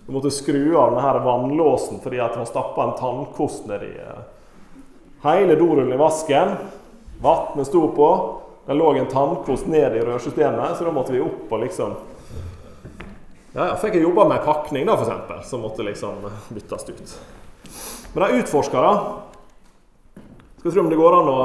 Du 0.07 0.12
måtte 0.14 0.31
skru 0.31 0.76
av 0.78 0.95
denne 0.95 1.25
vannlåsen 1.25 1.99
fordi 2.04 2.21
at 2.23 2.37
man 2.38 2.47
stappa 2.47 2.85
en 2.85 2.95
tannkost 3.00 3.66
nedi 3.66 3.90
eh, 3.99 4.23
hele 5.26 5.59
dorullen 5.59 5.90
i 5.90 5.99
vasken. 5.99 6.54
Vannet 7.19 7.66
sto 7.66 7.83
på. 7.99 8.09
Det 8.62 8.78
lå 8.78 8.95
en 8.95 9.11
tannkost 9.11 9.66
ned 9.66 9.99
i 9.99 10.07
rørsystemet, 10.07 10.78
så 10.78 10.87
da 10.87 10.95
måtte 10.95 11.16
vi 11.19 11.25
opp 11.26 11.50
og 11.50 11.66
liksom 11.66 11.99
Ja, 13.57 13.73
ja, 13.73 13.75
fikk 13.83 13.99
jeg 13.99 14.07
jobba 14.07 14.31
med 14.31 14.47
pakning, 14.47 14.87
da, 14.87 14.95
eksempel, 15.02 15.43
som 15.50 15.66
måtte 15.66 15.83
liksom 15.83 16.23
byttes 16.54 16.88
ut. 16.95 17.19
Men 18.14 18.23
de 18.23 18.43
utforsker, 18.47 18.87
da. 18.87 20.23
Skal 20.62 20.71
tro 20.71 20.87
om 20.87 20.95
det 20.95 21.02
går 21.02 21.19
an 21.19 21.35
å 21.35 21.38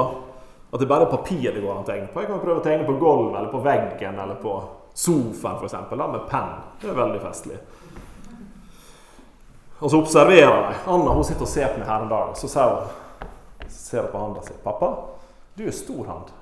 At 0.70 0.80
det 0.80 0.86
bare 0.86 1.06
er 1.06 1.10
papir 1.10 1.50
det 1.50 1.60
går 1.60 1.72
an 1.72 1.82
å 1.82 1.86
tegne 1.86 2.06
på. 2.12 2.22
Jeg 2.22 2.30
kan 2.30 2.42
prøve 2.42 2.60
å 2.60 2.64
tegne 2.64 2.86
på 2.86 2.98
gulvet 3.00 3.40
eller 3.40 3.50
på 3.50 3.62
veggen 3.64 4.18
eller 4.22 4.38
på 4.38 4.54
sofaen, 4.94 5.58
f.eks. 5.58 5.76
Med 5.98 6.24
penn. 6.30 6.52
Det 6.80 6.90
er 6.92 6.98
veldig 6.98 7.20
festlig. 7.24 7.58
Og 9.80 9.90
så 9.90 9.98
observerer 9.98 10.68
de. 10.68 10.80
Anna 10.92 11.16
hun 11.16 11.24
sitter 11.24 11.46
og 11.46 11.50
ser 11.50 11.72
på 11.72 11.80
meg 11.80 11.88
her 11.88 12.04
en 12.04 12.12
dag. 12.12 12.34
Så 12.38 12.50
ser 12.52 12.74
hun 12.74 12.98
ser 13.70 14.02
på 14.12 14.18
handa 14.18 14.42
si. 14.42 14.52
'Pappa, 14.62 14.98
du 15.54 15.66
er 15.66 15.70
stor 15.74 16.06
hand. 16.06 16.34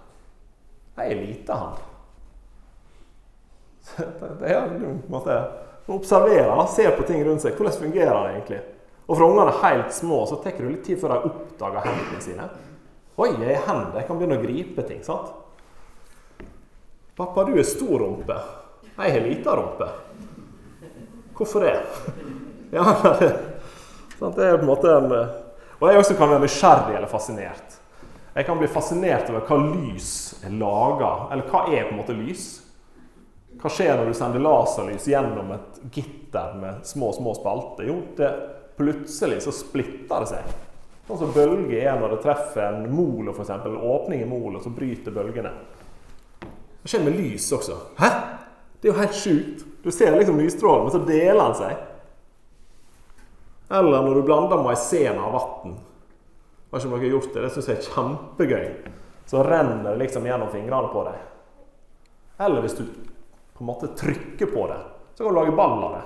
Jeg 0.97 1.12
er 1.12 1.23
lita 1.23 1.54
hand.' 1.54 1.85
Det 4.40 4.50
er 4.50 4.62
en 4.62 5.02
måte 5.08 5.42
Observerer, 5.88 6.66
ser 6.66 6.90
på 6.90 7.02
ting 7.02 7.25
rundt 7.25 7.40
seg. 7.40 7.54
Hvordan 7.56 7.73
fungerer 7.73 8.26
det 8.26 8.32
egentlig? 8.35 8.58
Og 9.06 9.16
for 9.16 9.25
ungene 9.25 9.49
er 9.49 9.62
helt 9.62 9.94
små 9.97 10.18
så 10.28 10.37
tar 10.37 10.58
det 10.58 10.66
litt 10.68 10.82
tid 10.85 10.99
før 11.00 11.14
de 11.14 11.30
oppdager 11.30 11.87
hendene 11.87 12.20
sine. 12.20 12.49
Oi, 13.18 13.32
jeg 13.34 13.50
er 13.50 13.64
hender. 13.66 13.96
Jeg 13.98 14.06
kan 14.06 14.18
begynne 14.18 14.38
å 14.38 14.42
gripe 14.42 14.84
ting. 14.87 15.00
sant? 15.02 15.32
Pappa, 17.18 17.42
du 17.48 17.56
er 17.58 17.66
stor 17.66 17.98
rumpe. 17.98 18.37
Jeg 18.94 19.14
har 19.14 19.25
lita 19.25 19.56
rumpe. 19.58 19.88
Hvorfor 21.34 21.66
det? 21.66 21.76
Ja, 22.68 22.84
det, 22.84 24.44
er 24.44 24.58
på 24.58 24.66
en 24.66 24.68
måte 24.68 24.90
en 24.92 25.12
Og 25.14 25.84
jeg 25.88 26.00
også 26.02 26.16
kan 26.18 26.28
være 26.28 26.42
nysgjerrig 26.42 26.98
eller 26.98 27.08
fascinert. 27.08 27.78
Jeg 28.34 28.44
kan 28.44 28.58
bli 28.60 28.68
fascinert 28.68 29.30
over 29.32 29.46
hva 29.48 29.56
lys 29.62 30.10
er 30.44 30.52
laga, 30.52 31.30
eller 31.32 31.48
hva 31.48 31.62
er 31.72 31.87
på 31.88 31.94
en 31.94 32.00
måte 32.02 32.16
lys? 32.18 32.44
Hva 33.56 33.72
skjer 33.72 33.96
når 33.96 34.10
du 34.10 34.18
sender 34.18 34.44
laserlys 34.44 35.08
gjennom 35.08 35.54
et 35.56 35.80
gitter 35.96 36.58
med 36.60 36.84
små 36.87 37.08
små 37.16 37.32
spalter? 37.38 37.88
Jo, 37.88 38.02
det, 38.18 38.28
plutselig 38.76 39.40
så 39.46 39.54
splitter 39.54 40.26
det 40.26 40.32
seg. 40.34 40.67
Sånn 41.09 41.23
som 41.23 41.31
bølger 41.33 41.87
er 41.88 41.95
når 41.97 42.12
det 42.12 42.23
treffer 42.27 42.67
en 42.67 42.83
molo, 42.93 43.33
f.eks. 43.33 43.65
Åpning 43.65 44.21
i 44.21 44.29
molo, 44.29 44.61
så 44.61 44.69
bryter 44.77 45.15
bølgene. 45.15 45.55
Det 46.83 46.91
skjer 46.93 47.07
med 47.07 47.17
lys 47.17 47.47
også. 47.57 47.77
Hæ? 47.97 48.11
Det 48.77 48.91
er 48.91 48.93
jo 48.93 48.99
helt 48.99 49.17
sjukt. 49.17 49.65
Du 49.83 49.88
ser 49.95 50.12
liksom 50.12 50.37
lysstrålen, 50.37 50.85
men 50.85 50.93
så 50.93 51.00
deler 51.09 51.41
den 51.41 51.57
seg. 51.57 51.81
Eller 53.79 54.05
når 54.05 54.21
du 54.21 54.27
blander 54.29 54.61
maisena 54.62 55.25
av 55.25 55.38
vann. 55.38 55.79
Vet 56.69 56.85
ikke 56.85 56.91
om 56.91 56.95
dere 56.99 57.07
har 57.07 57.17
gjort 57.17 57.33
det. 57.33 57.47
Det 57.47 57.50
syns 57.55 57.71
jeg 57.71 57.79
er 57.79 57.88
kjempegøy. 57.88 58.69
Så 59.33 59.43
renner 59.49 59.91
det 59.91 59.99
liksom 60.05 60.29
gjennom 60.29 60.53
fingrene 60.53 60.93
på 60.93 61.09
deg. 61.09 61.25
Eller 62.45 62.65
hvis 62.65 62.77
du 62.77 62.85
på 62.85 63.65
en 63.65 63.71
måte 63.73 63.91
trykker 63.97 64.53
på 64.53 64.69
det, 64.69 64.79
så 65.17 65.25
kan 65.25 65.33
du 65.33 65.41
lage 65.41 65.57
ball 65.57 65.81
av 65.88 65.97
det. 65.97 66.05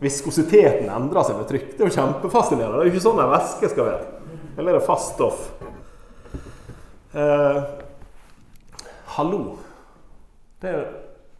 Viskositeten 0.00 0.90
endrer 0.92 1.24
seg 1.24 1.38
med 1.38 1.48
trykk. 1.48 1.68
Det 1.72 1.84
er 1.84 1.88
jo 1.88 1.96
kjempefascinerende. 1.96 2.76
Det 2.76 2.84
er 2.84 2.90
jo 2.90 2.94
ikke 2.94 3.06
sånn 3.06 3.22
en 3.22 3.32
væske 3.32 3.70
skal 3.72 3.88
være. 3.88 4.06
Eller 4.56 4.72
er 4.72 4.78
det 4.78 4.86
fast 4.86 5.14
stoff? 5.14 5.46
Eh, 7.16 7.60
hallo. 9.16 9.42
Det, 10.60 10.72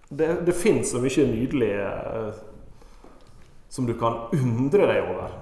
det, 0.08 0.28
det 0.46 0.54
fins 0.56 0.92
så 0.92 1.00
mye 1.02 1.26
nydelig 1.28 1.72
eh, 1.84 2.30
som 3.68 3.88
du 3.88 3.92
kan 4.00 4.30
undre 4.32 4.88
deg 4.88 5.02
over. 5.04 5.36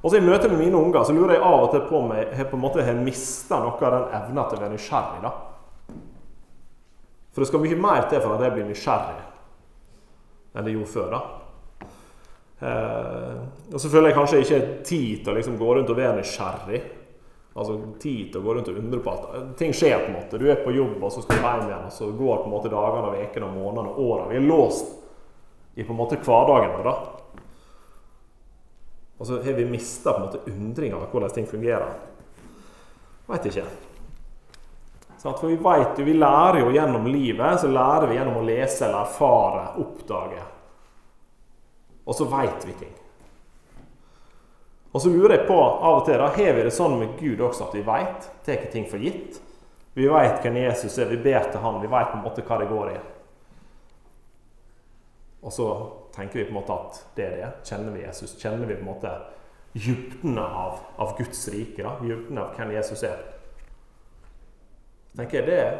Også 0.00 0.16
I 0.16 0.24
møte 0.24 0.48
med 0.48 0.62
mine 0.62 0.78
unger 0.78 1.04
så 1.04 1.14
lurer 1.14 1.36
jeg 1.36 1.44
av 1.44 1.66
og 1.66 1.74
til 1.74 1.82
på 1.86 1.98
om 1.98 2.14
jeg 2.16 2.46
på 2.48 2.56
en 2.56 2.62
måte 2.62 2.84
har 2.86 2.98
mista 2.98 3.60
noe 3.60 3.76
av 3.76 3.94
den 3.94 4.14
evna 4.16 4.46
til 4.48 4.58
å 4.58 4.62
være 4.64 4.74
nysgjerrig. 4.74 5.20
da. 5.26 5.32
For 7.30 7.42
det 7.42 7.50
skal 7.50 7.62
mye 7.62 7.78
mer 7.78 8.08
til 8.10 8.22
for 8.24 8.34
at 8.34 8.46
jeg 8.46 8.56
blir 8.56 8.70
nysgjerrig 8.70 9.26
enn 10.50 10.66
det 10.66 10.72
gjorde 10.74 10.90
før. 10.90 11.12
da. 11.14 11.39
Eh, 12.60 13.36
og 13.72 13.80
så 13.80 13.88
føler 13.88 14.10
jeg 14.10 14.18
kanskje 14.18 14.40
ikke 14.44 14.64
tid 14.84 15.22
til 15.24 15.32
å 15.32 15.36
liksom 15.38 15.56
gå 15.60 15.74
rundt 15.74 15.92
og 15.92 15.96
være 15.96 16.18
nysgjerrig. 16.18 16.80
Altså 17.50 17.78
tid 18.00 18.30
til 18.30 18.40
å 18.40 18.44
gå 18.44 18.54
rundt 18.54 18.68
og 18.70 18.78
undre 18.78 19.00
på 19.02 19.14
at 19.14 19.54
ting 19.58 19.72
skjer. 19.74 19.98
på 20.04 20.10
en 20.10 20.18
måte. 20.20 20.38
Du 20.38 20.46
er 20.50 20.60
på 20.64 20.74
jobb, 20.74 20.98
og 21.02 21.12
så 21.12 21.24
skal 21.24 21.40
du 21.40 21.46
hjem 21.46 21.64
igjen. 21.66 21.86
Og 21.88 21.92
så 21.92 22.10
går 22.10 22.36
på 22.42 22.44
en 22.44 22.54
måte 22.54 22.72
dagene, 22.72 23.24
ukene, 23.24 23.54
månedene 23.54 23.94
og 23.94 24.04
årene. 24.04 24.30
Vi 24.30 24.36
er 24.38 24.46
låst 24.46 24.92
i 25.74 25.84
på 25.84 25.92
en 25.94 25.98
måte 25.98 26.20
hverdagen 26.20 26.76
vår. 26.76 26.84
da. 26.84 26.94
Og 29.20 29.26
så 29.26 29.42
har 29.42 29.52
vi 29.52 29.66
mista 29.68 30.14
undringa 30.46 30.96
over 30.96 31.10
hvordan 31.12 31.34
ting 31.34 31.46
fungerer. 31.48 31.90
Veit 33.28 33.46
ikke. 33.50 33.66
For 35.20 35.48
vi 35.50 35.58
vet 35.60 35.98
jo, 36.00 36.04
vi 36.06 36.14
lærer 36.16 36.62
jo 36.62 36.70
gjennom 36.72 37.04
livet. 37.06 37.60
Så 37.60 37.68
lærer 37.68 38.08
vi 38.08 38.16
gjennom 38.16 38.40
å 38.40 38.46
lese 38.46 38.86
eller 38.86 39.04
erfare, 39.04 39.66
oppdage. 39.82 40.46
Og 42.10 42.16
så 42.18 42.26
veit 42.26 42.66
vi 42.66 42.74
ting. 42.74 42.96
Og 44.90 45.02
så 45.02 45.12
lurer 45.12 45.36
jeg 45.36 45.46
på 45.46 45.58
av 45.60 46.00
og 46.00 46.06
til, 46.08 46.18
da 46.18 46.32
har 46.34 46.56
vi 46.56 46.64
det 46.66 46.74
sånn 46.74 46.96
med 46.98 47.14
Gud 47.20 47.38
også 47.46 47.68
at 47.68 47.76
vi 47.78 47.84
veit. 47.86 48.26
Tar 48.46 48.66
ting 48.72 48.88
for 48.90 48.98
gitt. 48.98 49.38
Vi 49.94 50.08
veit 50.10 50.42
hvem 50.42 50.58
Jesus 50.58 50.98
er, 50.98 51.10
vi 51.10 51.20
ber 51.22 51.46
til 51.50 51.62
han, 51.62 51.78
vi 51.82 51.90
veit 51.90 52.10
på 52.10 52.18
en 52.18 52.24
måte 52.26 52.42
hva 52.46 52.58
det 52.58 52.70
går 52.70 52.90
i. 52.90 52.98
Og 55.46 55.54
så 55.54 55.66
tenker 56.14 56.40
vi 56.40 56.46
på 56.48 56.52
en 56.52 56.58
måte 56.58 56.74
at 56.74 56.98
det 57.16 57.26
er 57.26 57.36
det. 57.38 57.52
Kjenner 57.70 57.94
vi 57.94 58.02
Jesus? 58.02 58.34
Kjenner 58.38 58.66
vi 58.66 58.74
på 58.74 58.84
en 58.84 58.90
måte 58.90 59.14
dybden 59.74 60.38
av, 60.42 60.82
av 60.98 61.14
Guds 61.18 61.46
rike? 61.54 61.82
da, 61.86 61.94
Dybdene 62.02 62.42
av 62.42 62.58
hvem 62.58 62.74
Jesus 62.74 63.06
er? 63.06 63.22
tenker 65.16 65.40
jeg 65.40 65.46
det, 65.50 65.58
er 65.58 65.74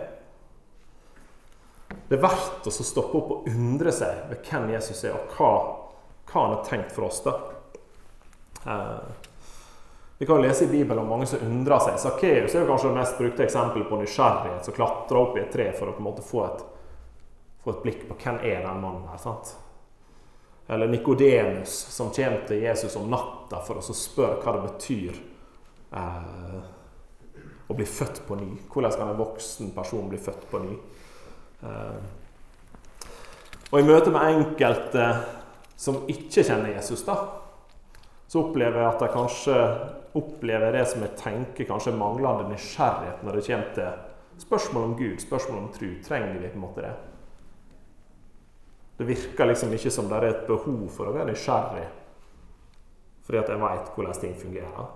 det 2.10 2.16
er 2.18 2.22
verdt 2.22 2.66
å 2.66 2.72
stoppe 2.74 3.18
opp 3.18 3.30
og 3.34 3.46
undre 3.50 3.92
seg 3.94 4.26
ved 4.30 4.42
hvem 4.46 4.72
Jesus 4.74 5.04
er, 5.06 5.14
og 5.14 5.34
hva, 5.36 5.50
hva 6.30 6.46
han 6.46 6.54
har 6.56 6.64
tenkt 6.64 6.92
for 6.92 7.08
oss. 7.08 7.22
da. 7.24 7.40
Eh, 8.66 8.98
vi 10.18 10.26
kan 10.26 10.36
jo 10.36 10.42
lese 10.42 10.64
i 10.64 10.68
Bibelen 10.68 10.98
om 11.02 11.08
mange 11.08 11.26
som 11.26 11.40
undrer 11.40 11.80
seg. 11.80 11.96
Sakkeus 11.98 12.54
er 12.54 12.60
jo 12.60 12.68
kanskje 12.68 12.90
det 12.90 12.98
mest 12.98 13.18
brukte 13.18 13.44
eksempelet 13.46 13.88
på 13.88 14.00
nysgjerrighet, 14.02 14.64
som 14.64 14.76
klatrer 14.76 15.16
opp 15.16 15.38
i 15.38 15.40
et 15.40 15.52
tre 15.52 15.70
for 15.72 15.88
å 15.88 15.94
på 15.96 16.02
en 16.02 16.08
måte 16.10 16.24
få 16.26 16.42
et, 16.44 16.60
få 17.64 17.72
et 17.72 17.80
blikk 17.86 18.02
på 18.08 18.18
hvem 18.20 18.42
er 18.44 18.60
den 18.66 18.82
mannen 18.82 19.08
her. 19.08 19.16
sant? 19.22 19.54
Eller 20.68 20.92
Nikodemus, 20.92 21.72
som 21.96 22.12
kommer 22.12 22.44
til 22.46 22.60
Jesus 22.62 22.98
om 23.00 23.08
natta 23.10 23.62
for 23.64 23.80
å 23.80 23.96
spørre 23.96 24.36
hva 24.44 24.52
det 24.58 24.66
betyr 24.68 25.16
eh, 25.96 26.60
å 27.66 27.78
bli 27.80 27.88
født 27.88 28.20
på 28.28 28.36
ny. 28.38 28.52
Hvordan 28.68 28.92
kan 29.00 29.10
en 29.14 29.18
voksen 29.24 29.72
person 29.74 30.12
bli 30.12 30.20
født 30.20 30.44
på 30.52 30.60
ny? 30.62 30.76
Eh, 31.64 31.98
og 33.70 33.80
i 33.80 33.88
møte 33.88 34.12
med 34.12 34.36
enkelte 34.36 35.08
som 35.80 36.02
ikke 36.12 36.44
kjenner 36.44 36.74
Jesus, 36.74 37.02
da, 37.06 37.16
så 38.28 38.42
opplever 38.44 38.82
jeg 38.82 38.88
at 38.90 39.02
de 39.02 39.08
kanskje 39.14 39.56
opplever 40.18 40.74
det 40.74 40.84
som 40.90 41.02
jeg 41.06 41.16
tenker 41.18 41.68
kanskje 41.68 41.94
manglende 41.96 42.50
nysgjerrighet 42.50 43.22
når 43.24 43.38
det 43.38 43.44
kommer 43.46 43.70
til 43.78 44.42
spørsmål 44.42 44.84
om 44.90 44.96
Gud, 44.98 45.16
spørsmål 45.22 45.62
om 45.62 45.70
tro. 45.74 45.88
Trenger 46.04 46.36
vi 46.38 46.50
på 46.50 46.58
en 46.58 46.64
måte 46.64 46.84
det? 46.84 46.92
Det 49.00 49.08
virker 49.08 49.48
liksom 49.48 49.72
ikke 49.72 49.92
som 49.94 50.08
det 50.10 50.18
er 50.18 50.28
et 50.28 50.46
behov 50.48 50.82
for 50.92 51.08
å 51.08 51.16
være 51.16 51.32
nysgjerrig 51.32 51.88
fordi 53.24 53.38
at 53.38 53.50
jeg 53.52 53.60
veit 53.62 53.90
hvordan 53.94 54.16
ting 54.18 54.32
fungerer. 54.34 54.86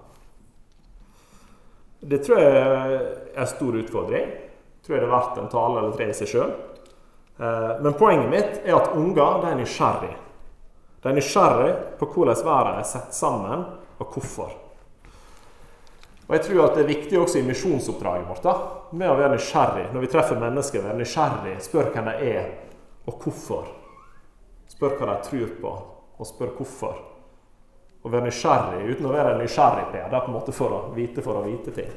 Det 2.03 2.19
tror 2.25 2.41
jeg 2.41 2.55
er 2.59 2.95
en 3.39 3.47
stor 3.47 3.77
utfordring. 3.79 4.33
Tror 4.83 4.97
jeg 4.97 5.05
det 5.05 5.07
er 5.07 5.13
verdt 5.13 5.39
en 5.39 5.53
tale 5.53 5.79
eller 5.79 5.95
tre 5.95 6.09
i 6.11 6.17
seg 6.19 6.33
sjøl. 6.33 6.51
Eh, 7.39 7.71
men 7.85 7.95
poenget 7.95 8.33
mitt 8.33 8.67
er 8.67 8.75
at 8.75 8.97
unger 8.99 9.39
de 9.45 9.53
er 9.53 9.61
nysgjerrig. 9.61 10.17
De 11.05 11.11
er 11.13 11.17
nysgjerrig 11.19 11.73
på 12.01 12.07
hvordan 12.15 12.39
verden 12.47 12.79
er 12.81 12.87
satt 12.89 13.13
sammen, 13.13 13.65
og 14.01 14.15
hvorfor. 14.15 14.55
Og 16.25 16.33
Jeg 16.33 16.43
tror 16.47 16.63
at 16.65 16.79
det 16.79 16.83
er 16.83 16.89
viktig 16.89 17.19
også 17.21 17.39
i 17.43 17.45
misjonsoppdraget 17.45 18.29
vårt 18.31 18.47
da, 18.47 18.55
med 18.97 19.11
å 19.13 19.17
være 19.19 19.35
nysgjerrig. 19.35 19.91
Når 19.93 20.01
vi 20.01 20.09
treffer 20.15 20.41
mennesker, 20.41 20.87
være 20.87 20.97
nysgjerrig, 21.03 21.59
spør 21.67 21.91
hvem 21.93 22.09
de 22.09 22.31
er, 22.31 22.47
og 23.05 23.19
hvorfor. 23.21 23.69
Spør 24.73 24.97
hva 24.97 25.11
de 25.11 25.29
tror 25.29 25.53
på, 25.61 25.73
og 26.17 26.31
spør 26.31 26.55
hvorfor. 26.57 27.03
Å 28.01 28.13
være 28.13 28.31
nysgjerrig 28.31 28.89
uten 28.95 29.11
å 29.11 29.13
være 29.13 29.37
nysgjerrig 29.43 29.91
på 29.91 29.99
det, 30.01 30.23
på 30.25 30.33
en 30.33 30.39
måte 30.39 30.57
for 30.57 30.73
å 30.73 30.81
vite 30.97 31.25
for 31.25 31.37
å 31.37 31.45
vite 31.45 31.77
ting. 31.77 31.93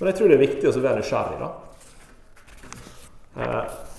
Men 0.00 0.10
jeg 0.10 0.18
tror 0.18 0.32
det 0.32 0.40
er 0.40 0.42
viktig 0.42 0.66
å 0.66 0.74
være 0.74 0.98
nysgjerrig. 1.04 1.38
da. 1.38 1.52
Eh. 3.38 3.89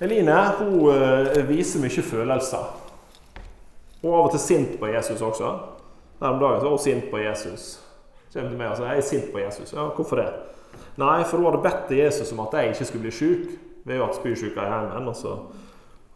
Eline 0.00 0.34
hun 0.58 0.76
eh, 0.94 1.40
viser 1.48 1.82
mye 1.82 2.02
følelser. 2.02 2.66
Hun 4.02 4.12
er 4.12 4.18
av 4.20 4.28
og 4.28 4.34
til 4.34 4.42
sint 4.44 4.76
på 4.78 4.90
Jesus 4.92 5.22
også. 5.22 5.48
Her 6.20 6.34
om 6.34 6.38
dagen 6.38 6.60
så 6.60 6.68
var 6.68 6.76
hun 6.76 6.84
sint 6.84 7.08
på 7.10 7.18
Jesus. 7.18 7.64
Så 8.28 8.38
til 8.38 8.58
meg 8.58 8.70
og 8.70 8.78
sier 8.78 8.92
jeg 8.92 9.02
er 9.02 9.08
sint 9.08 9.32
på 9.32 9.40
Jesus. 9.42 9.72
Ja, 9.74 9.88
Hvorfor 9.96 10.20
det? 10.20 10.28
Nei, 10.98 11.22
for 11.24 11.38
hun 11.38 11.48
hadde 11.48 11.62
bedt 11.64 11.88
til 11.88 12.02
Jesus 12.02 12.30
om 12.34 12.44
at 12.44 12.54
jeg 12.58 12.74
ikke 12.74 12.86
skulle 12.90 13.06
bli 13.06 13.14
sjuk. 13.14 13.50
Vi 13.86 13.96
har 13.96 14.04
hatt 14.04 14.18
spysyke 14.18 14.62
i 14.62 14.70
heimen, 14.70 15.08
og 15.08 15.16
så 15.16 15.34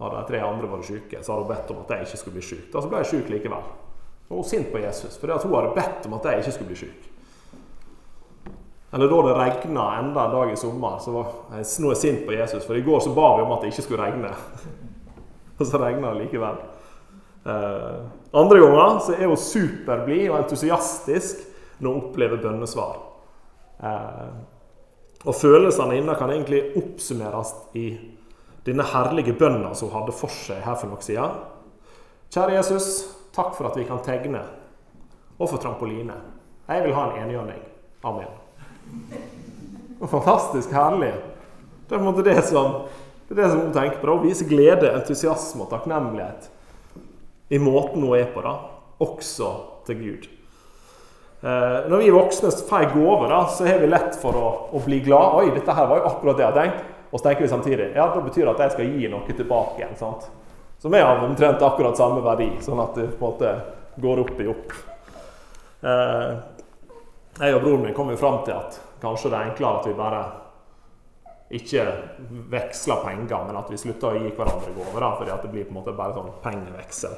hadde 0.03 0.25
tre 0.29 0.43
andre 0.45 0.71
vært 0.71 0.87
syke. 0.87 1.23
Så 1.23 1.33
hadde 1.33 1.47
hun 1.47 1.53
bedt 1.55 1.73
om 1.75 1.81
at 1.83 1.95
jeg 1.95 2.07
ikke 2.07 2.21
skulle 2.23 2.39
bli 2.39 2.49
syk. 2.51 2.65
Da 2.73 2.83
så 2.83 2.91
ble 2.91 3.03
jeg 3.03 3.11
syk 3.13 3.33
likevel. 3.33 3.71
Og 4.29 4.37
hun 4.37 4.43
var 4.43 4.51
sint 4.51 4.71
på 4.73 4.83
Jesus 4.83 5.19
fordi 5.19 5.39
hun 5.43 5.57
hadde 5.59 5.75
bedt 5.79 6.07
om 6.07 6.19
at 6.19 6.31
jeg 6.31 6.45
ikke 6.45 6.55
skulle 6.59 6.71
bli 6.71 6.83
syk. 6.85 7.12
Eller 8.93 9.09
da 9.09 9.23
det 9.23 9.35
regna 9.35 9.99
enda 9.99 10.25
en 10.25 10.31
dag 10.31 10.53
i 10.53 10.57
sommer, 10.57 10.99
så 11.01 11.15
var 11.15 11.29
jeg 11.57 11.69
nå 11.81 11.91
er 11.91 12.01
sint 12.01 12.27
på 12.27 12.35
Jesus. 12.37 12.67
For 12.67 12.77
i 12.77 12.85
går 12.85 13.01
så 13.01 13.15
ba 13.17 13.31
vi 13.39 13.47
om 13.47 13.55
at 13.55 13.65
det 13.65 13.73
ikke 13.73 13.85
skulle 13.87 14.05
regne. 14.05 14.33
Og 15.59 15.65
så 15.65 15.81
regna 15.81 16.11
det 16.13 16.27
likevel. 16.27 16.59
Eh, 17.49 18.03
andre 18.37 18.61
ganger 18.61 18.99
så 19.07 19.15
er 19.17 19.31
hun 19.31 19.41
superblid 19.41 20.29
og 20.31 20.43
entusiastisk 20.43 21.41
når 21.81 21.89
hun 21.89 22.03
opplever 22.03 22.43
bønnesvar. 22.43 23.01
Eh, 23.83 24.29
og 25.25 25.39
følelsene 25.39 25.97
hennes 25.97 26.19
kan 26.19 26.35
egentlig 26.35 26.63
oppsummeres 26.79 27.55
i 27.79 27.87
denne 28.67 28.87
herlige 28.93 29.35
bønna 29.39 29.73
som 29.75 29.89
hun 29.89 30.01
hadde 30.01 30.17
for 30.19 30.35
seg 30.35 30.63
her 30.67 30.77
for 30.79 30.91
noen 30.91 31.07
siden. 31.07 31.41
Kjære 32.33 32.59
Jesus, 32.59 32.93
takk 33.35 33.57
for 33.57 33.71
at 33.71 33.79
vi 33.79 33.89
kan 33.89 34.03
tegne, 34.05 34.45
og 35.39 35.49
for 35.49 35.63
trampoline. 35.63 36.21
Jeg 36.69 36.87
vil 36.87 36.97
ha 36.97 37.09
en 37.11 37.21
enhjørning. 37.25 37.63
Amen. 38.05 38.42
Fantastisk 40.03 40.73
herlig. 40.75 41.13
Det 41.87 41.95
er 41.95 42.01
på 42.01 42.03
en 42.03 42.09
måte 42.09 42.25
det 42.27 42.41
som, 42.49 42.83
det 43.29 43.37
er 43.37 43.43
det 43.43 43.51
som 43.53 43.65
hun 43.67 43.75
tenker 43.75 44.01
på. 44.01 44.11
Å 44.11 44.23
vise 44.25 44.49
glede, 44.49 44.91
entusiasme 44.97 45.67
og 45.67 45.71
takknemlighet 45.71 46.51
i 47.53 47.59
måten 47.61 48.03
hun 48.03 48.17
er 48.17 48.31
på, 48.33 48.41
da, 48.45 48.55
også 49.05 49.51
til 49.87 49.99
Gud. 50.01 50.31
Eh, 51.43 51.79
når 51.91 52.05
vi 52.05 52.13
voksne 52.15 52.53
får 52.69 52.87
gave, 52.95 53.29
da, 53.29 53.41
så 53.51 53.67
har 53.67 53.83
vi 53.83 53.91
lett 53.91 54.17
for 54.23 54.39
å, 54.39 54.49
å, 54.73 54.81
bli 54.85 55.03
glad. 55.05 55.35
'Oi, 55.37 55.51
dette 55.57 55.75
her 55.75 55.89
var 55.91 56.01
jo 56.01 56.13
akkurat 56.13 56.39
det 56.39 56.45
jeg 56.45 56.53
hadde 56.53 56.63
tenkt.' 56.63 56.89
Og 57.13 57.21
så 57.21 57.27
tenker 57.27 57.45
vi 57.45 57.51
samtidig 57.51 57.87
ja, 57.93 58.07
da 58.09 58.23
betyr 58.25 58.47
det 58.47 58.53
at 58.55 58.63
jeg 58.65 58.73
skal 58.73 58.93
gi 58.95 59.09
noe 59.13 59.35
tilbake 59.37 59.83
igjen. 59.83 59.99
sant? 60.01 60.31
Som 60.81 60.95
er 60.97 61.05
av 61.05 61.21
omtrent 61.27 61.61
akkurat 61.61 61.99
samme 61.99 62.23
verdi, 62.25 62.49
sånn 62.65 62.81
at 62.81 62.97
det 62.97 63.11
på 63.19 63.21
en 63.21 63.35
måte 63.35 63.51
går 64.01 64.23
opp 64.23 64.41
i 64.41 64.47
opp. 64.49 64.73
Eh, 65.83 66.31
jeg 67.39 67.57
og 67.57 67.63
broren 67.63 67.87
min 67.87 67.95
kom 67.97 68.11
jo 68.13 68.21
fram 68.21 68.43
til 68.47 68.57
at 68.57 68.79
kanskje 69.03 69.33
det 69.33 69.39
er 69.39 69.51
enklere 69.51 69.81
at 69.81 69.89
vi 69.89 69.99
bare 69.99 70.23
ikke 71.53 71.85
veksler 72.53 73.03
penger, 73.05 73.45
men 73.45 73.59
at 73.61 73.69
vi 73.69 73.81
slutter 73.81 74.15
å 74.15 74.21
gi 74.23 74.33
hverandre 74.33 74.73
gaver. 74.73 75.07
fordi 75.19 75.37
det 75.43 75.53
blir 75.53 75.65
på 75.69 75.75
en 75.75 75.79
måte 75.81 75.97
bare 75.97 76.17
sånn 76.17 76.33
pengeveksel. 76.45 77.17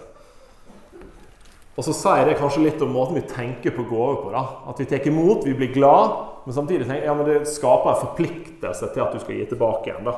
Og 1.74 1.86
så 1.86 1.94
sier 1.94 2.26
det 2.26 2.38
kanskje 2.38 2.64
litt 2.64 2.82
om 2.82 2.92
måten 2.94 3.18
vi 3.18 3.26
tenker 3.30 3.74
på 3.74 3.86
gaver 3.90 4.20
på. 4.22 4.32
da. 4.34 4.42
At 4.70 4.80
vi 4.80 4.86
tar 4.90 5.06
imot, 5.06 5.46
vi 5.46 5.54
blir 5.54 5.72
glad, 5.74 6.16
men 6.46 6.54
samtidig 6.54 6.86
tenker 6.86 7.06
ja, 7.06 7.14
men 7.14 7.26
det 7.26 7.48
skaper 7.50 7.90
en 7.90 8.02
forpliktelse 8.06 8.90
til 8.94 9.02
at 9.02 9.14
du 9.14 9.22
skal 9.22 9.38
gi 9.38 9.46
tilbake 9.50 9.90
igjen. 9.90 10.04
da. 10.10 10.14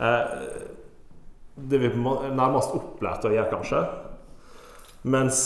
Eh, 0.00 0.24
det 1.56 1.80
vi 1.80 1.88
nærmest 1.88 2.74
opplært 2.76 3.24
å 3.24 3.32
gjøre, 3.32 3.48
kanskje. 3.52 3.80
Mens 5.08 5.40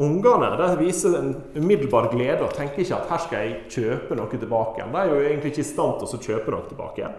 Ungene 0.00 0.56
de 0.56 0.68
viser 0.80 1.18
en 1.18 1.34
umiddelbar 1.54 2.08
glede 2.12 2.46
og 2.46 2.54
tenker 2.56 2.80
ikke 2.80 2.96
at 2.96 3.10
her 3.12 3.20
skal 3.20 3.42
jeg 3.44 3.58
kjøpe 3.74 4.16
noe 4.16 4.32
tilbake. 4.32 4.86
De 4.86 4.96
er 4.96 5.10
jo 5.10 5.18
egentlig 5.20 5.52
ikke 5.52 5.64
i 5.64 5.72
stand 5.72 5.98
til 6.00 6.08
å 6.08 6.22
kjøpe 6.24 6.54
noe 6.54 6.68
tilbake. 6.70 7.02
igjen. 7.02 7.18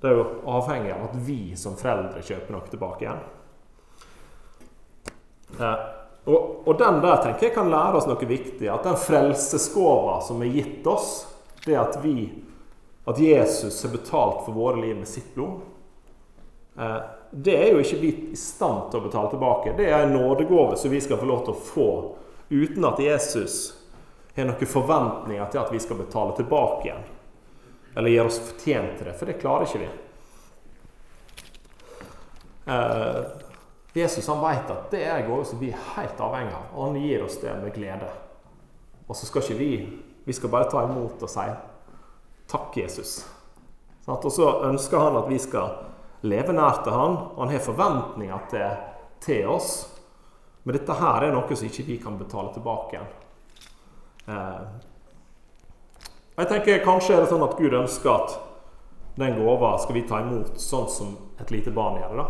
Det 0.00 0.10
er 0.10 0.20
jo 0.20 0.26
avhengig 0.46 0.92
av 0.94 1.08
at 1.08 1.16
vi 1.26 1.40
som 1.58 1.74
foreldre 1.80 2.22
kjøper 2.22 2.54
noe 2.54 2.70
tilbake 2.70 3.06
igjen. 3.06 3.22
Og, 6.26 6.38
og, 6.66 6.72
den 6.78 7.00
der 7.02 7.20
tenker 7.22 7.48
jeg 7.48 7.54
kan 7.54 7.70
lære 7.70 7.98
oss 7.98 8.06
noe 8.06 8.28
viktig. 8.30 8.68
At 8.70 8.86
den 8.86 8.98
frelsesgåva 8.98 10.20
som 10.26 10.42
er 10.42 10.54
gitt 10.54 10.86
oss, 10.90 11.10
det 11.66 11.78
at 11.78 11.98
vi 12.02 12.28
at 13.06 13.18
Jesus 13.22 13.82
har 13.82 13.92
betalt 13.92 14.44
for 14.44 14.54
våre 14.54 14.80
liv 14.82 14.96
med 14.98 15.06
sitt 15.08 15.34
blod, 15.34 15.60
eh, 16.78 17.02
det 17.30 17.56
er 17.56 17.72
jo 17.72 17.82
ikke 17.82 17.98
vi 18.00 18.12
i 18.32 18.38
stand 18.38 18.90
til 18.90 19.00
å 19.00 19.06
betale 19.06 19.30
tilbake. 19.32 19.74
Det 19.76 19.88
er 19.90 20.04
en 20.04 20.14
nådegave 20.14 20.76
som 20.78 20.92
vi 20.92 21.00
skal 21.00 21.18
få 21.20 21.28
lov 21.28 21.44
til 21.44 21.54
å 21.54 21.64
få 21.68 21.90
uten 22.48 22.84
at 22.86 23.02
Jesus 23.02 23.74
har 24.36 24.48
noen 24.48 24.68
forventninger 24.70 25.50
til 25.50 25.60
at 25.62 25.72
vi 25.72 25.80
skal 25.82 26.00
betale 26.00 26.36
tilbake 26.36 26.88
igjen. 26.88 27.06
Eller 27.96 28.12
gjøre 28.12 28.30
oss 28.30 28.42
fortjent 28.50 28.98
til 28.98 29.08
det, 29.08 29.14
for 29.16 29.30
det 29.30 29.38
klarer 29.40 29.66
ikke 29.66 29.82
vi. 29.82 29.88
Eh, 32.66 33.20
Jesus 33.96 34.28
han 34.28 34.42
vet 34.42 34.70
at 34.74 34.90
det 34.92 35.04
er 35.06 35.22
en 35.22 35.30
gave 35.30 35.46
som 35.48 35.60
vi 35.62 35.70
er 35.72 35.86
helt 35.94 36.20
avhengig 36.20 36.52
av, 36.52 36.66
og 36.74 36.82
han 36.88 36.98
gir 37.00 37.24
oss 37.24 37.38
det 37.40 37.54
med 37.62 37.72
glede. 37.72 38.10
Og 39.06 39.16
så 39.16 39.28
skal 39.28 39.44
ikke 39.44 39.60
vi 39.62 39.72
Vi 40.26 40.34
skal 40.34 40.50
bare 40.50 40.66
ta 40.66 40.80
imot 40.82 41.22
og 41.22 41.30
si 41.30 41.44
'Takk, 42.50 42.76
Jesus'. 42.76 43.26
Og 44.06 44.32
så 44.32 44.62
ønsker 44.66 44.98
han 44.98 45.16
at 45.16 45.28
vi 45.28 45.38
skal 45.38 45.70
lever 46.28 46.56
nær 46.56 46.82
til 46.84 46.94
han, 46.94 47.18
og 47.34 47.44
han 47.44 47.54
har 47.54 47.64
forventninger 47.64 48.48
til, 48.50 48.80
til, 49.24 49.46
oss. 49.50 49.70
Men 50.64 50.76
dette 50.78 50.98
her 50.98 51.26
er 51.26 51.34
noe 51.34 51.56
som 51.56 51.68
ikke 51.68 51.86
vi 51.86 52.00
kan 52.02 52.18
betale 52.18 52.52
tilbake 52.54 52.96
igjen. 52.96 53.14
Eh, 54.26 54.64
jeg 56.36 56.50
tenker 56.50 56.82
Kanskje 56.84 57.14
er 57.16 57.22
det 57.22 57.30
sånn 57.30 57.46
at 57.46 57.56
Gud 57.56 57.76
ønsker 57.78 58.12
at 58.12 58.34
den 59.16 59.38
gåva 59.38 59.76
skal 59.80 59.96
vi 59.96 60.04
ta 60.08 60.20
imot 60.20 60.58
sånn 60.60 60.90
som 60.92 61.14
et 61.40 61.52
lite 61.54 61.72
barn 61.72 62.02
gjør 62.02 62.18
det. 62.20 62.26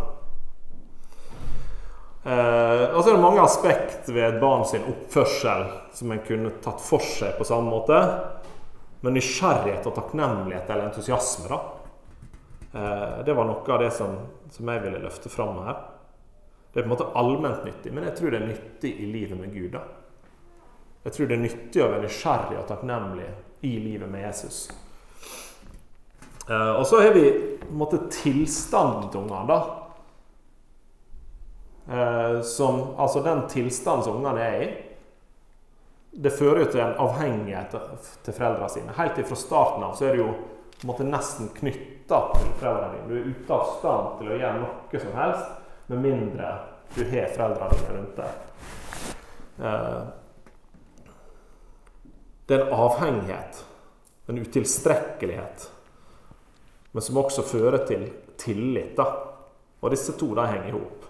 Eh, 2.27 2.85
og 2.91 3.01
så 3.01 3.11
er 3.11 3.17
det 3.17 3.23
mange 3.23 3.43
aspekt 3.43 4.09
ved 4.11 4.25
et 4.29 4.41
barn 4.43 4.65
sin 4.67 4.87
oppførsel 4.91 5.67
som 5.95 6.11
en 6.11 6.23
kunne 6.27 6.57
tatt 6.63 6.83
for 6.83 7.03
seg 7.03 7.35
på 7.39 7.47
samme 7.47 7.71
måte. 7.71 7.99
Men 9.03 9.15
nysgjerrighet 9.15 9.87
og 9.87 9.95
takknemlighet 9.95 10.71
eller 10.71 10.89
entusiasme 10.89 11.51
da, 11.51 11.61
det 13.27 13.33
var 13.33 13.47
noe 13.49 13.73
av 13.73 13.81
det 13.81 13.91
som, 13.95 14.17
som, 14.53 14.69
jeg 14.69 14.83
ville 14.83 15.01
løfte 15.01 15.31
fram 15.33 15.62
her. 15.65 15.79
Det 16.73 16.83
er 16.83 16.85
på 16.85 16.91
en 16.91 16.93
måte 16.93 17.07
allment 17.17 17.62
nyttig, 17.65 17.93
men 17.95 18.05
jeg 18.05 18.17
tror 18.19 18.35
det 18.35 18.41
er 18.41 18.51
nyttig 18.51 18.91
i 19.01 19.07
livet 19.09 19.39
med 19.41 19.55
Gud. 19.55 19.71
da. 19.79 19.85
Jeg 21.07 21.15
tror 21.15 21.31
det 21.31 21.37
er 21.37 21.45
nyttig 21.45 21.83
å 21.85 21.89
være 21.93 22.03
nysgjerrig 22.03 22.59
og 22.59 22.67
takknemlig 22.69 23.29
i 23.65 23.77
livet 23.79 24.11
med 24.11 24.27
Jesus. 24.27 24.57
Eh, 26.49 26.73
og 26.77 26.87
så 26.87 27.01
har 27.01 27.15
vi 27.15 27.31
på 27.67 27.87
tilstanden 28.11 29.09
til 29.11 29.21
ungene, 29.23 29.47
da. 29.47 29.61
Eh, 31.87 32.41
som, 32.43 32.83
altså 32.99 33.23
den 33.23 33.47
tilstanden 33.49 34.05
som 34.05 34.19
ungene 34.19 34.43
er 34.43 34.67
i, 34.67 34.69
det 36.17 36.33
fører 36.35 36.65
jo 36.65 36.69
til 36.73 36.81
en 36.83 36.99
avhengighet 37.07 37.75
til 38.25 38.35
foreldrene 38.35 38.71
sine. 38.73 38.95
Helt 38.99 39.23
fra 39.29 39.39
starten 39.39 39.85
av 39.85 39.95
så 39.95 40.09
er 40.09 40.17
det 40.17 40.23
jo 40.25 40.31
på 40.77 40.85
en 40.85 40.91
måte 40.93 41.07
nesten 41.09 41.49
knytt 41.57 41.97
knytta 42.07 42.33
til 42.39 42.51
foreldrene 42.61 42.93
dine. 42.95 43.09
Du 43.09 43.15
er 43.17 43.31
ute 43.31 43.55
av 43.55 43.71
stand 43.79 44.19
til 44.19 44.31
å 44.31 44.39
gjøre 44.39 44.61
noe 44.61 45.01
som 45.01 45.15
helst 45.19 45.89
med 45.91 46.03
mindre 46.03 46.51
du 46.95 47.03
har 47.11 47.33
foreldrene 47.35 47.79
dine 47.81 47.97
rundt 47.97 48.17
deg. 48.21 48.31
Eh, 49.67 50.03
det 52.47 52.55
er 52.55 52.62
en 52.62 52.75
avhengighet, 52.87 53.65
en 54.27 54.39
utilstrekkelighet, 54.39 55.71
men 56.93 57.03
som 57.03 57.19
også 57.19 57.43
fører 57.43 57.83
til 57.87 58.07
tillit. 58.39 58.95
Da. 58.97 59.09
Og 59.81 59.91
disse 59.91 60.15
to 60.19 60.31
de 60.35 60.47
henger 60.47 60.69
i 60.69 60.77
hop. 60.77 61.09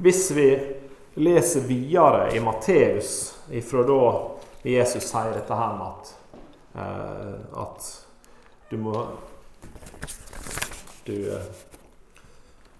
Hvis 0.00 0.30
vi 0.34 0.48
leser 1.20 1.68
videre 1.68 2.32
i 2.34 2.40
Matteus, 2.40 3.36
ifra 3.52 3.84
da 3.86 4.00
Jesus 4.64 5.04
sier 5.04 5.36
dette 5.36 5.54
her 5.54 5.76
med 5.76 5.92
at, 5.92 6.16
eh, 6.80 7.60
at 7.60 8.03
du 8.74 8.80
må 8.82 9.06
du 11.04 11.32
eh, 11.32 11.42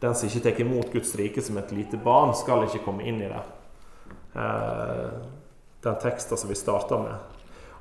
Den 0.00 0.14
som 0.14 0.28
ikke 0.28 0.40
tar 0.40 0.60
imot 0.60 0.92
Guds 0.92 1.14
rike 1.16 1.42
som 1.42 1.58
et 1.58 1.70
lite 1.72 1.96
barn, 1.96 2.34
skal 2.34 2.66
ikke 2.66 2.82
komme 2.84 3.06
inn 3.06 3.22
i 3.22 3.28
det. 3.30 3.42
Eh, 4.34 5.12
den 5.86 6.00
teksten 6.02 6.40
som 6.40 6.50
vi 6.50 6.56
starta 6.58 6.98
med. 6.98 7.14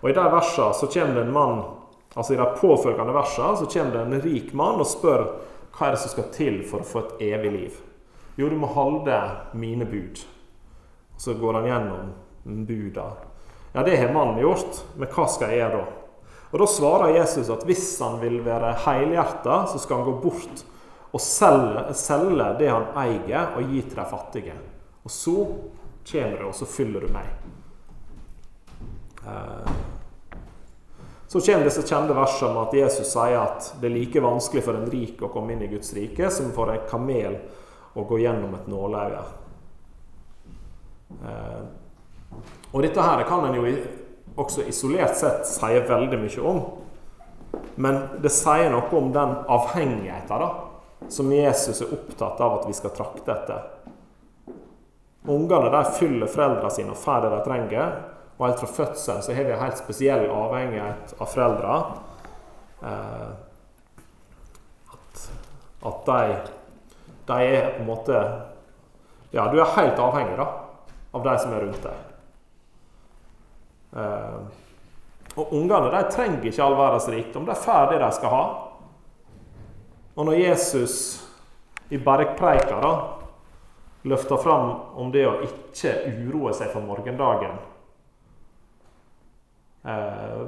Og 0.02 0.12
I 0.12 0.14
de 0.14 0.26
versene 0.32 0.78
så 0.78 0.88
kommer 0.94 1.18
det 1.18 1.26
en 1.26 1.34
mann 1.34 1.64
Altså 2.14 2.36
I 2.36 2.38
de 2.38 2.46
påfølgende 2.60 3.16
versene 3.16 3.58
så 3.58 3.66
kommer 3.74 3.96
det 3.96 4.02
en 4.04 4.22
rik 4.22 4.54
mann 4.54 4.78
og 4.78 4.86
spør 4.86 5.24
hva 5.74 5.88
er 5.88 5.96
det 5.96 6.04
som 6.04 6.12
skal 6.14 6.28
til 6.36 6.60
for 6.70 6.84
å 6.84 6.86
få 6.86 7.02
et 7.02 7.24
evig 7.32 7.52
liv. 7.56 7.80
Jo, 8.38 8.46
du 8.46 8.54
må 8.62 8.70
holde 8.70 9.18
mine 9.58 9.88
bud. 9.90 10.22
Så 11.18 11.34
går 11.42 11.58
han 11.58 11.66
gjennom 11.66 12.14
buda. 12.70 13.08
Ja, 13.74 13.82
det 13.82 13.98
har 13.98 14.14
mannen 14.14 14.38
gjort, 14.38 14.84
men 15.02 15.10
hva 15.10 15.26
skal 15.26 15.50
jeg 15.50 15.64
gjøre 15.64 15.82
da? 15.82 16.03
Og 16.54 16.60
Da 16.60 16.68
svarer 16.70 17.16
Jesus 17.18 17.50
at 17.50 17.66
hvis 17.66 17.88
han 17.98 18.20
vil 18.22 18.38
være 18.46 18.76
helhjerta, 18.86 19.64
så 19.72 19.80
skal 19.82 20.02
han 20.02 20.06
gå 20.12 20.20
bort 20.22 20.62
og 21.14 21.22
selge, 21.22 21.88
selge, 21.98 22.46
det 22.60 22.70
han 22.70 22.92
eier, 22.98 23.56
og 23.58 23.74
gi 23.74 23.82
til 23.82 23.98
de 23.98 24.06
fattige. 24.10 24.54
Og 25.04 25.12
så 25.12 25.34
kommer 26.12 26.38
du, 26.38 26.46
og 26.52 26.56
så 26.58 26.68
fyller 26.70 27.06
du 27.06 27.10
meg. 27.14 27.32
Eh, 29.26 29.74
så 31.28 31.42
kommer 31.42 31.66
disse 31.66 31.86
kjente 31.90 32.14
versene 32.14 32.52
om 32.52 32.62
at 32.68 32.78
Jesus 32.78 33.10
sier 33.10 33.40
at 33.42 33.72
det 33.82 33.90
er 33.90 33.96
like 33.96 34.22
vanskelig 34.22 34.66
for 34.66 34.78
en 34.78 34.90
rik 34.94 35.22
å 35.26 35.32
komme 35.34 35.56
inn 35.56 35.66
i 35.66 35.72
Guds 35.72 35.90
rike 35.98 36.30
som 36.30 36.52
for 36.54 36.70
en 36.70 36.86
kamel 36.90 37.40
å 37.98 38.06
gå 38.06 38.20
gjennom 38.22 38.54
et 38.60 38.70
nåløye. 38.70 39.26
Eh, 41.18 41.64
og 42.74 42.82
dette 42.86 43.10
her 43.10 43.26
kan 43.26 43.50
en 43.50 43.58
jo 43.58 43.66
også 44.36 44.66
isolert 44.68 45.18
sett 45.18 45.48
sier 45.48 45.86
veldig 45.88 46.20
mye 46.22 46.46
om. 46.50 46.62
Men 47.76 48.00
det 48.22 48.32
sier 48.34 48.72
noe 48.74 48.90
om 48.98 49.12
den 49.14 49.36
avhengigheten 49.52 50.42
da, 50.42 50.50
som 51.10 51.32
Jesus 51.34 51.82
er 51.84 51.94
opptatt 51.94 52.42
av 52.42 52.60
at 52.60 52.68
vi 52.70 52.76
skal 52.78 52.94
trakte 52.96 53.34
etter. 53.34 53.70
Ungene 55.24 55.70
de 55.72 55.84
fyller 55.96 56.28
foreldrene 56.32 56.72
sine 56.74 56.94
og 56.94 57.00
får 57.00 57.24
det 57.24 57.32
de 57.34 57.42
trenger, 57.46 57.94
og 58.38 58.48
helt 58.48 58.64
fra 58.64 58.72
fødselen 58.80 59.24
så 59.24 59.36
har 59.36 59.48
vi 59.48 59.54
en 59.56 59.62
helt 59.62 59.80
spesiell 59.80 60.26
avhengighet 60.28 61.14
av 61.20 61.30
foreldre. 61.32 61.76
Eh, 62.84 63.30
at, 64.96 65.22
at 65.92 66.10
de, 66.10 66.40
de 67.30 67.38
er 67.54 67.70
på 67.76 67.84
en 67.84 67.88
måte 67.88 68.24
Ja, 69.34 69.48
du 69.50 69.56
er 69.58 69.72
helt 69.78 69.98
avhengig 69.98 70.36
da, 70.38 70.46
av 71.14 71.24
de 71.26 71.38
som 71.42 71.54
er 71.56 71.64
rundt 71.66 71.86
deg. 71.86 72.13
Eh, 73.96 74.40
og 75.36 75.54
ungene 75.54 75.90
de 75.90 76.04
trenger 76.14 76.46
ikke 76.50 76.64
all 76.66 76.78
verdens 76.78 77.10
rikdom. 77.10 77.46
De 77.46 77.56
får 77.58 77.92
det 77.92 78.00
de 78.04 78.12
skal 78.18 78.34
ha. 78.34 78.44
Og 80.14 80.26
når 80.26 80.40
Jesus 80.40 80.96
i 81.90 81.98
bergpreika 81.98 82.82
løfter 84.02 84.38
fram 84.38 84.72
om 85.00 85.12
det 85.14 85.24
å 85.28 85.40
ikke 85.46 85.94
uroe 86.26 86.54
seg 86.54 86.74
for 86.74 86.86
morgendagen 86.86 87.56
eh, 89.88 90.44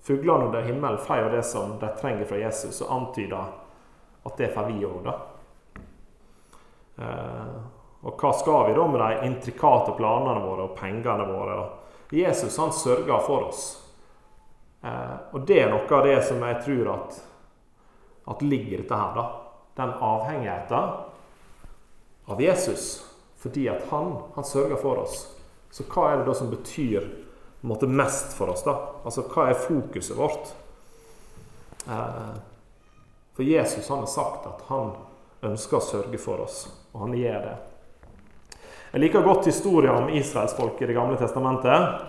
Fuglene 0.00 0.48
under 0.48 0.64
himmelen 0.64 0.98
jo 1.20 1.28
det 1.30 1.42
som 1.44 1.74
de 1.78 1.88
trenger 2.00 2.24
fra 2.24 2.38
Jesus, 2.40 2.80
og 2.80 2.92
antyder 2.96 3.50
at 4.24 4.38
det 4.40 4.48
får 4.54 4.70
vi 4.70 4.86
òg, 4.88 5.04
da. 5.04 5.12
Eh, 7.04 7.58
og 8.00 8.16
hva 8.16 8.30
skal 8.32 8.70
vi 8.70 8.78
da 8.78 8.86
med 8.88 9.02
de 9.04 9.28
intrikate 9.28 9.92
planene 9.98 10.40
våre 10.40 10.70
og 10.70 10.76
pengene 10.78 11.26
våre? 11.28 11.58
Jesus 12.10 12.56
han 12.58 12.72
sørger 12.72 13.26
for 13.26 13.50
oss. 13.50 13.82
Eh, 14.82 15.16
og 15.32 15.46
det 15.46 15.60
er 15.62 15.70
noe 15.70 15.86
av 15.86 16.06
det 16.06 16.18
som 16.26 16.42
jeg 16.42 16.62
tror 16.64 16.90
at, 16.94 17.20
at 18.34 18.42
ligger 18.42 18.78
i 18.78 18.82
dette 18.82 18.98
her. 19.02 19.14
da. 19.14 19.26
Den 19.78 19.94
avhengigheten 20.00 20.90
av 22.30 22.42
Jesus 22.42 23.06
fordi 23.40 23.68
at 23.72 23.86
han, 23.88 24.18
han 24.34 24.44
sørger 24.44 24.76
for 24.76 25.00
oss. 25.00 25.22
Så 25.72 25.86
hva 25.88 26.10
er 26.10 26.18
det 26.20 26.26
da 26.28 26.34
som 26.36 26.50
betyr 26.52 27.06
måte, 27.64 27.86
mest 27.88 28.34
for 28.36 28.52
oss? 28.52 28.66
da? 28.66 28.74
Altså 29.00 29.24
hva 29.30 29.46
er 29.48 29.62
fokuset 29.62 30.18
vårt? 30.18 30.50
Eh, 31.88 32.34
for 33.32 33.46
Jesus 33.46 33.88
han 33.88 34.02
har 34.04 34.10
sagt 34.12 34.44
at 34.50 34.66
han 34.68 34.92
ønsker 35.48 35.78
å 35.78 35.84
sørge 35.84 36.20
for 36.20 36.44
oss, 36.44 36.66
og 36.92 37.06
han 37.06 37.16
gjør 37.16 37.46
det. 37.46 37.56
Jeg 38.90 39.04
liker 39.04 39.22
godt 39.22 39.46
historien 39.46 39.94
om 39.94 40.08
israelsfolket 40.10 40.82
i 40.82 40.86
Det 40.90 40.94
gamle 40.96 41.16
testamentet. 41.18 42.06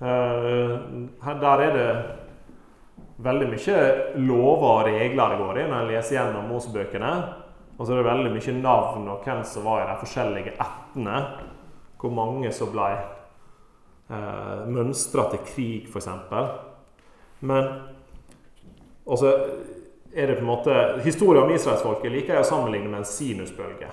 Eh, 0.00 0.78
der 1.40 1.62
er 1.62 1.74
det 1.76 1.88
veldig 3.22 3.48
mye 3.52 3.80
lover 4.16 4.68
og 4.70 4.86
regler 4.88 5.34
det 5.34 5.40
går 5.42 5.58
i 5.60 5.66
når 5.68 5.76
en 5.76 5.90
leser 5.90 6.16
gjennom 6.16 6.48
Mosebøkene. 6.48 7.10
Og 7.76 7.84
så 7.84 7.92
er 7.92 8.00
det 8.00 8.06
veldig 8.06 8.32
mye 8.32 8.54
navn 8.62 9.10
og 9.12 9.26
hvem 9.26 9.42
som 9.44 9.66
var 9.68 9.82
i 9.82 9.90
de 9.90 9.96
forskjellige 10.00 10.54
ættene. 10.56 11.18
Hvor 12.00 12.14
mange 12.16 12.52
som 12.56 12.70
ble 12.72 12.86
eh, 12.96 14.62
mønstra 14.72 15.26
til 15.34 15.42
krig, 15.50 15.90
f.eks. 15.92 16.08
Men 17.40 17.68
også 19.04 19.34
er 20.14 20.32
det 20.32 20.38
på 20.38 20.46
en 20.46 20.48
måte 20.48 20.78
Historien 21.04 21.44
om 21.44 21.52
israelsfolket 21.52 22.12
liker 22.12 22.38
jeg 22.38 22.46
å 22.46 22.48
sammenligne 22.48 22.88
med 22.88 23.02
en 23.02 23.12
sinusbølge. 23.12 23.92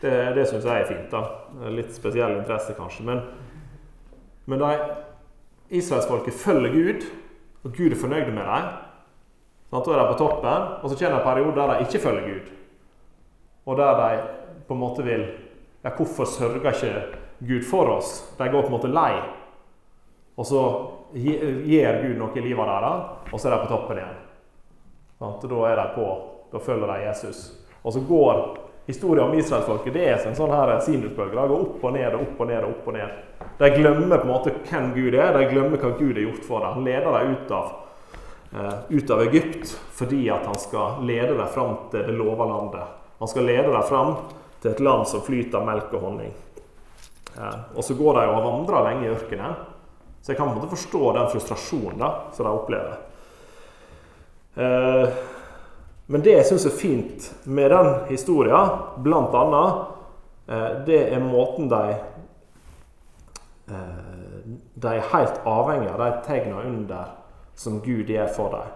Det, 0.00 0.12
det 0.36 0.46
syns 0.48 0.64
jeg 0.64 0.82
er 0.82 0.88
fint. 0.88 1.12
da. 1.12 1.22
Litt 1.72 1.94
spesiell 1.96 2.36
interesse, 2.36 2.74
kanskje. 2.76 3.06
Men, 3.08 3.22
men 4.44 4.60
de 4.60 4.72
israelsfolket 5.80 6.36
følger 6.36 6.74
Gud, 6.74 7.06
og 7.64 7.72
Gud 7.72 7.94
er 7.94 8.00
fornøyd 8.00 8.28
med 8.30 8.44
dem. 8.44 8.68
Da 9.72 9.80
er 9.82 10.02
de 10.02 10.10
på 10.12 10.18
toppen, 10.20 10.68
og 10.82 10.90
så 10.90 10.98
kommer 10.98 11.16
det 11.16 11.22
en 11.22 11.26
periode 11.26 11.56
der 11.56 11.72
de 11.72 11.86
ikke 11.86 12.02
følger 12.04 12.28
Gud. 12.28 12.52
Og 13.66 13.80
der 13.80 14.02
de 14.02 14.20
på 14.68 14.74
en 14.74 14.80
måte 14.80 15.04
vil 15.06 15.26
Ja, 15.84 15.90
hvorfor 15.94 16.24
sørger 16.24 16.72
ikke 16.72 17.02
Gud 17.46 17.62
for 17.62 17.86
oss? 17.94 18.34
De 18.38 18.48
går 18.48 18.62
på 18.62 18.66
en 18.66 18.72
måte 18.72 18.88
lei. 18.90 19.20
Og 20.36 20.46
så 20.46 20.62
gir 21.14 22.00
Gud 22.02 22.16
noe 22.18 22.34
i 22.34 22.42
livet 22.42 22.66
deres, 22.66 23.04
og 23.30 23.38
så 23.38 23.48
er 23.48 23.54
de 23.54 23.60
på 23.60 23.68
toppen 23.70 24.00
igjen. 24.00 24.16
Og 25.22 25.44
da 25.46 25.60
er 25.68 25.78
de 25.78 25.84
på. 25.94 26.08
Da 26.50 26.58
følger 26.58 26.90
de 26.90 27.04
Jesus. 27.06 27.44
Og 27.84 27.92
så 27.92 28.02
går 28.08 28.42
historien 28.86 29.28
om 29.28 29.34
israelsfolket 29.38 29.94
det 29.94 30.04
er 30.06 30.26
en 30.28 30.36
sånn 30.38 30.52
her 30.54 30.72
sinusbølge. 30.84 31.34
Det 31.34 31.48
går 31.50 31.64
opp 31.64 31.84
og 31.84 31.96
ned 31.96 32.14
og 32.14 32.22
opp 32.22 32.40
og 32.44 32.50
ned. 32.50 32.62
og 32.64 32.70
opp 32.70 32.86
og 32.90 32.96
ned. 32.96 33.18
De 33.58 33.70
glemmer 33.74 34.20
på 34.20 34.28
en 34.28 34.32
måte 34.32 34.54
hvem 34.68 34.92
Gud 34.94 35.14
er, 35.14 35.32
de 35.34 35.50
glemmer 35.50 35.82
hva 35.82 35.92
Gud 35.98 36.14
har 36.14 36.24
gjort 36.26 36.46
for 36.46 36.64
dem. 36.64 36.78
Han 36.78 36.86
leder 36.86 37.18
dem 37.18 37.34
ut 37.34 37.54
av, 37.56 37.72
uh, 38.52 38.74
ut 38.88 39.10
av 39.10 39.22
Egypt 39.26 39.76
fordi 39.96 40.26
at 40.30 40.46
han 40.46 40.58
skal 40.60 41.00
lede 41.08 41.34
dem 41.34 41.52
fram 41.54 41.76
til 41.92 42.04
det 42.06 42.16
lova 42.16 42.48
landet. 42.50 42.98
Han 43.18 43.32
skal 43.32 43.48
lede 43.48 43.72
dem 43.72 43.88
fram 43.88 44.14
til 44.60 44.70
et 44.70 44.82
land 44.84 45.06
som 45.08 45.24
flyter 45.24 45.64
melk 45.64 45.94
og 45.96 46.04
honning. 46.04 46.34
Ja, 47.36 47.50
og 47.74 47.84
så 47.84 47.96
går 47.96 48.20
de 48.20 48.28
og 48.32 48.44
vandra 48.44 48.84
lenge 48.86 49.06
i 49.06 49.12
ørkenen. 49.12 49.56
Så 50.22 50.32
jeg 50.32 50.38
kan 50.38 50.48
på 50.48 50.56
en 50.56 50.58
måte 50.58 50.74
forstå 50.74 51.12
den 51.14 51.28
frustrasjonen 51.30 52.00
da, 52.00 52.08
som 52.34 52.46
de 52.46 52.52
opplever. 52.52 52.96
Eh, 54.56 55.18
men 56.06 56.22
det 56.22 56.36
jeg 56.36 56.46
syns 56.46 56.66
er 56.68 56.74
fint 56.78 57.28
med 57.50 57.72
den 57.74 57.88
historien, 58.10 58.74
blant 59.02 59.34
annet, 59.34 59.86
eh, 60.46 60.72
det 60.86 61.00
er 61.10 61.22
måten 61.22 61.70
de 61.70 61.82
eh, 63.66 64.02
De 64.74 64.92
er 64.92 65.08
helt 65.10 65.40
avhengig 65.42 65.88
av 65.90 65.98
de 65.98 66.10
tegna 66.26 66.62
under 66.62 67.16
som 67.58 67.80
Gud 67.82 68.06
gjør 68.12 68.28
for 68.36 68.54
dem. 68.54 68.68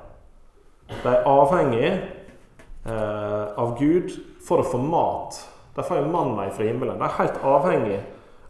De 1.05 1.13
er 1.13 1.29
avhengig 1.29 1.91
eh, 1.91 3.45
av 3.55 3.77
Gud 3.79 4.11
for 4.43 4.65
å 4.65 4.67
få 4.67 4.81
mat. 4.83 5.39
De 5.77 5.85
får 5.87 6.01
jo 6.01 6.11
manna 6.11 6.49
fra 6.51 6.67
himmelen. 6.67 6.99
De 6.99 7.07
er 7.07 7.19
helt 7.21 7.45
avhengig 7.47 8.01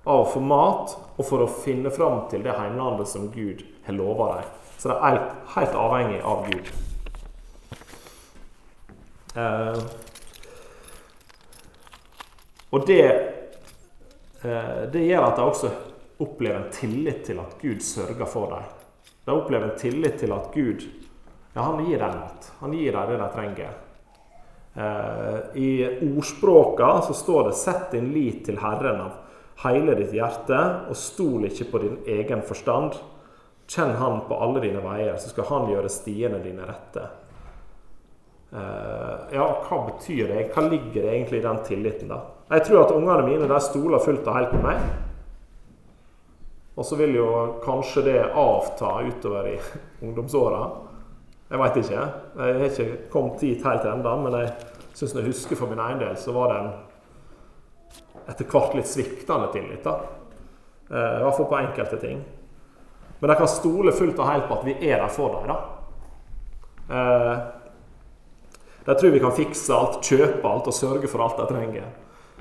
av 0.07 0.23
å 0.23 0.31
få 0.33 0.41
mat 0.41 0.95
og 1.19 1.27
for 1.27 1.45
å 1.45 1.51
finne 1.61 1.93
fram 1.93 2.23
til 2.33 2.47
det 2.47 2.57
heimlandet 2.57 3.11
som 3.11 3.29
Gud 3.35 3.67
har 3.85 3.99
lova 3.99 4.37
dem. 4.39 4.55
Så 4.81 4.89
de 4.89 4.97
er 5.11 5.27
helt 5.59 5.77
avhengig 5.77 6.23
av 6.25 6.49
Gud. 6.49 6.73
Eh, 9.35 9.83
og 12.71 12.87
det, 12.87 13.05
eh, 14.43 14.83
det 14.93 15.05
gjør 15.07 15.27
at 15.27 15.37
de 15.37 15.47
også 15.47 15.71
opplever 16.21 16.59
en 16.61 16.73
tillit 16.75 17.25
til 17.27 17.39
at 17.43 17.55
Gud 17.63 17.83
sørger 17.85 18.27
for 18.27 18.55
dem. 18.55 18.67
De 19.25 19.35
opplever 19.35 19.71
en 19.71 19.79
tillit 19.79 20.19
til 20.21 20.33
at 20.35 20.51
Gud 20.55 20.87
ja, 21.55 21.63
han 21.63 21.85
gir 21.87 21.99
dem 21.99 22.19
mat. 22.19 22.53
Han 22.61 22.75
gir 22.75 22.93
dem 22.93 23.11
det 23.11 23.19
de 23.19 23.31
trenger. 23.35 23.79
Eh, 24.75 25.39
I 25.63 25.71
ordspråka 26.17 27.01
så 27.07 27.15
står 27.15 27.45
det 27.49 27.55
'Sett 27.55 27.91
din 27.91 28.13
lit 28.13 28.45
til 28.47 28.59
Herren 28.59 29.01
av 29.01 29.13
hele 29.65 29.95
ditt 29.95 30.13
hjerte', 30.13 30.89
og 30.89 30.97
stol 30.97 31.45
ikke 31.45 31.71
på 31.71 31.79
din 31.79 31.99
egen 32.07 32.43
forstand. 32.43 32.93
Kjenn 33.67 33.97
Han 33.97 34.21
på 34.29 34.35
alle 34.43 34.61
dine 34.61 34.83
veier, 34.83 35.17
så 35.17 35.29
skal 35.29 35.45
Han 35.45 35.69
gjøre 35.71 35.89
stiene 35.89 36.43
dine 36.43 36.63
rette. 36.67 37.20
Eh, 38.53 39.37
ja, 39.37 39.47
hva 39.69 39.79
betyr 39.87 40.29
det? 40.29 40.49
Hva 40.55 40.65
ligger 40.67 41.05
det 41.05 41.13
egentlig 41.13 41.39
i 41.39 41.45
den 41.45 41.63
tilliten, 41.67 42.11
da? 42.11 42.21
Jeg 42.51 42.65
tror 42.67 42.83
at 42.85 42.95
ungene 42.97 43.27
mine 43.29 43.47
de 43.47 43.61
stoler 43.63 44.03
fullt 44.03 44.27
og 44.27 44.35
helt 44.37 44.51
på 44.51 44.63
meg. 44.65 44.81
Og 46.75 46.87
så 46.87 46.97
vil 46.99 47.15
jo 47.15 47.29
kanskje 47.63 48.03
det 48.09 48.19
avta 48.27 48.97
utover 49.07 49.53
i 49.53 49.57
ungdomsåra. 50.07 50.65
Jeg 51.51 51.63
veit 51.63 51.79
ikke. 51.83 52.03
Jeg 52.41 52.59
har 52.59 52.67
ikke 52.67 52.89
kommet 53.13 53.43
dit 53.43 53.65
helt 53.67 53.87
ennå, 53.87 54.17
men 54.25 54.39
jeg 54.41 54.53
syns 54.95 55.15
jeg 55.15 55.29
husker 55.31 55.59
for 55.59 55.71
min 55.71 55.83
egen 55.83 56.03
del, 56.03 56.17
så 56.19 56.35
var 56.35 56.51
det 56.51 56.59
en 56.61 56.73
etter 58.31 58.47
hvert 58.51 58.75
litt 58.79 58.91
sviktende 58.91 59.49
tillit. 59.55 59.83
da. 59.87 59.95
Eh, 60.91 61.17
I 61.21 61.23
hvert 61.23 61.39
fall 61.39 61.51
på 61.51 61.61
enkelte 61.61 62.03
ting. 62.03 62.21
Men 63.21 63.31
jeg 63.31 63.39
kan 63.43 63.51
stole 63.53 63.95
fullt 63.95 64.19
og 64.19 64.31
helt 64.31 64.47
på 64.49 64.59
at 64.59 64.67
vi 64.67 64.77
er 64.91 65.03
der 65.03 65.13
for 65.13 65.39
dem. 65.39 65.51
da. 65.51 65.59
De 68.85 68.95
tror 68.95 69.13
vi 69.15 69.21
kan 69.21 69.37
fikse 69.37 69.75
alt, 69.77 70.01
kjøpe 70.05 70.49
alt 70.49 70.71
og 70.71 70.75
sørge 70.77 71.11
for 71.11 71.25
alt 71.25 71.39
de 71.41 71.49
trenger. 71.51 71.91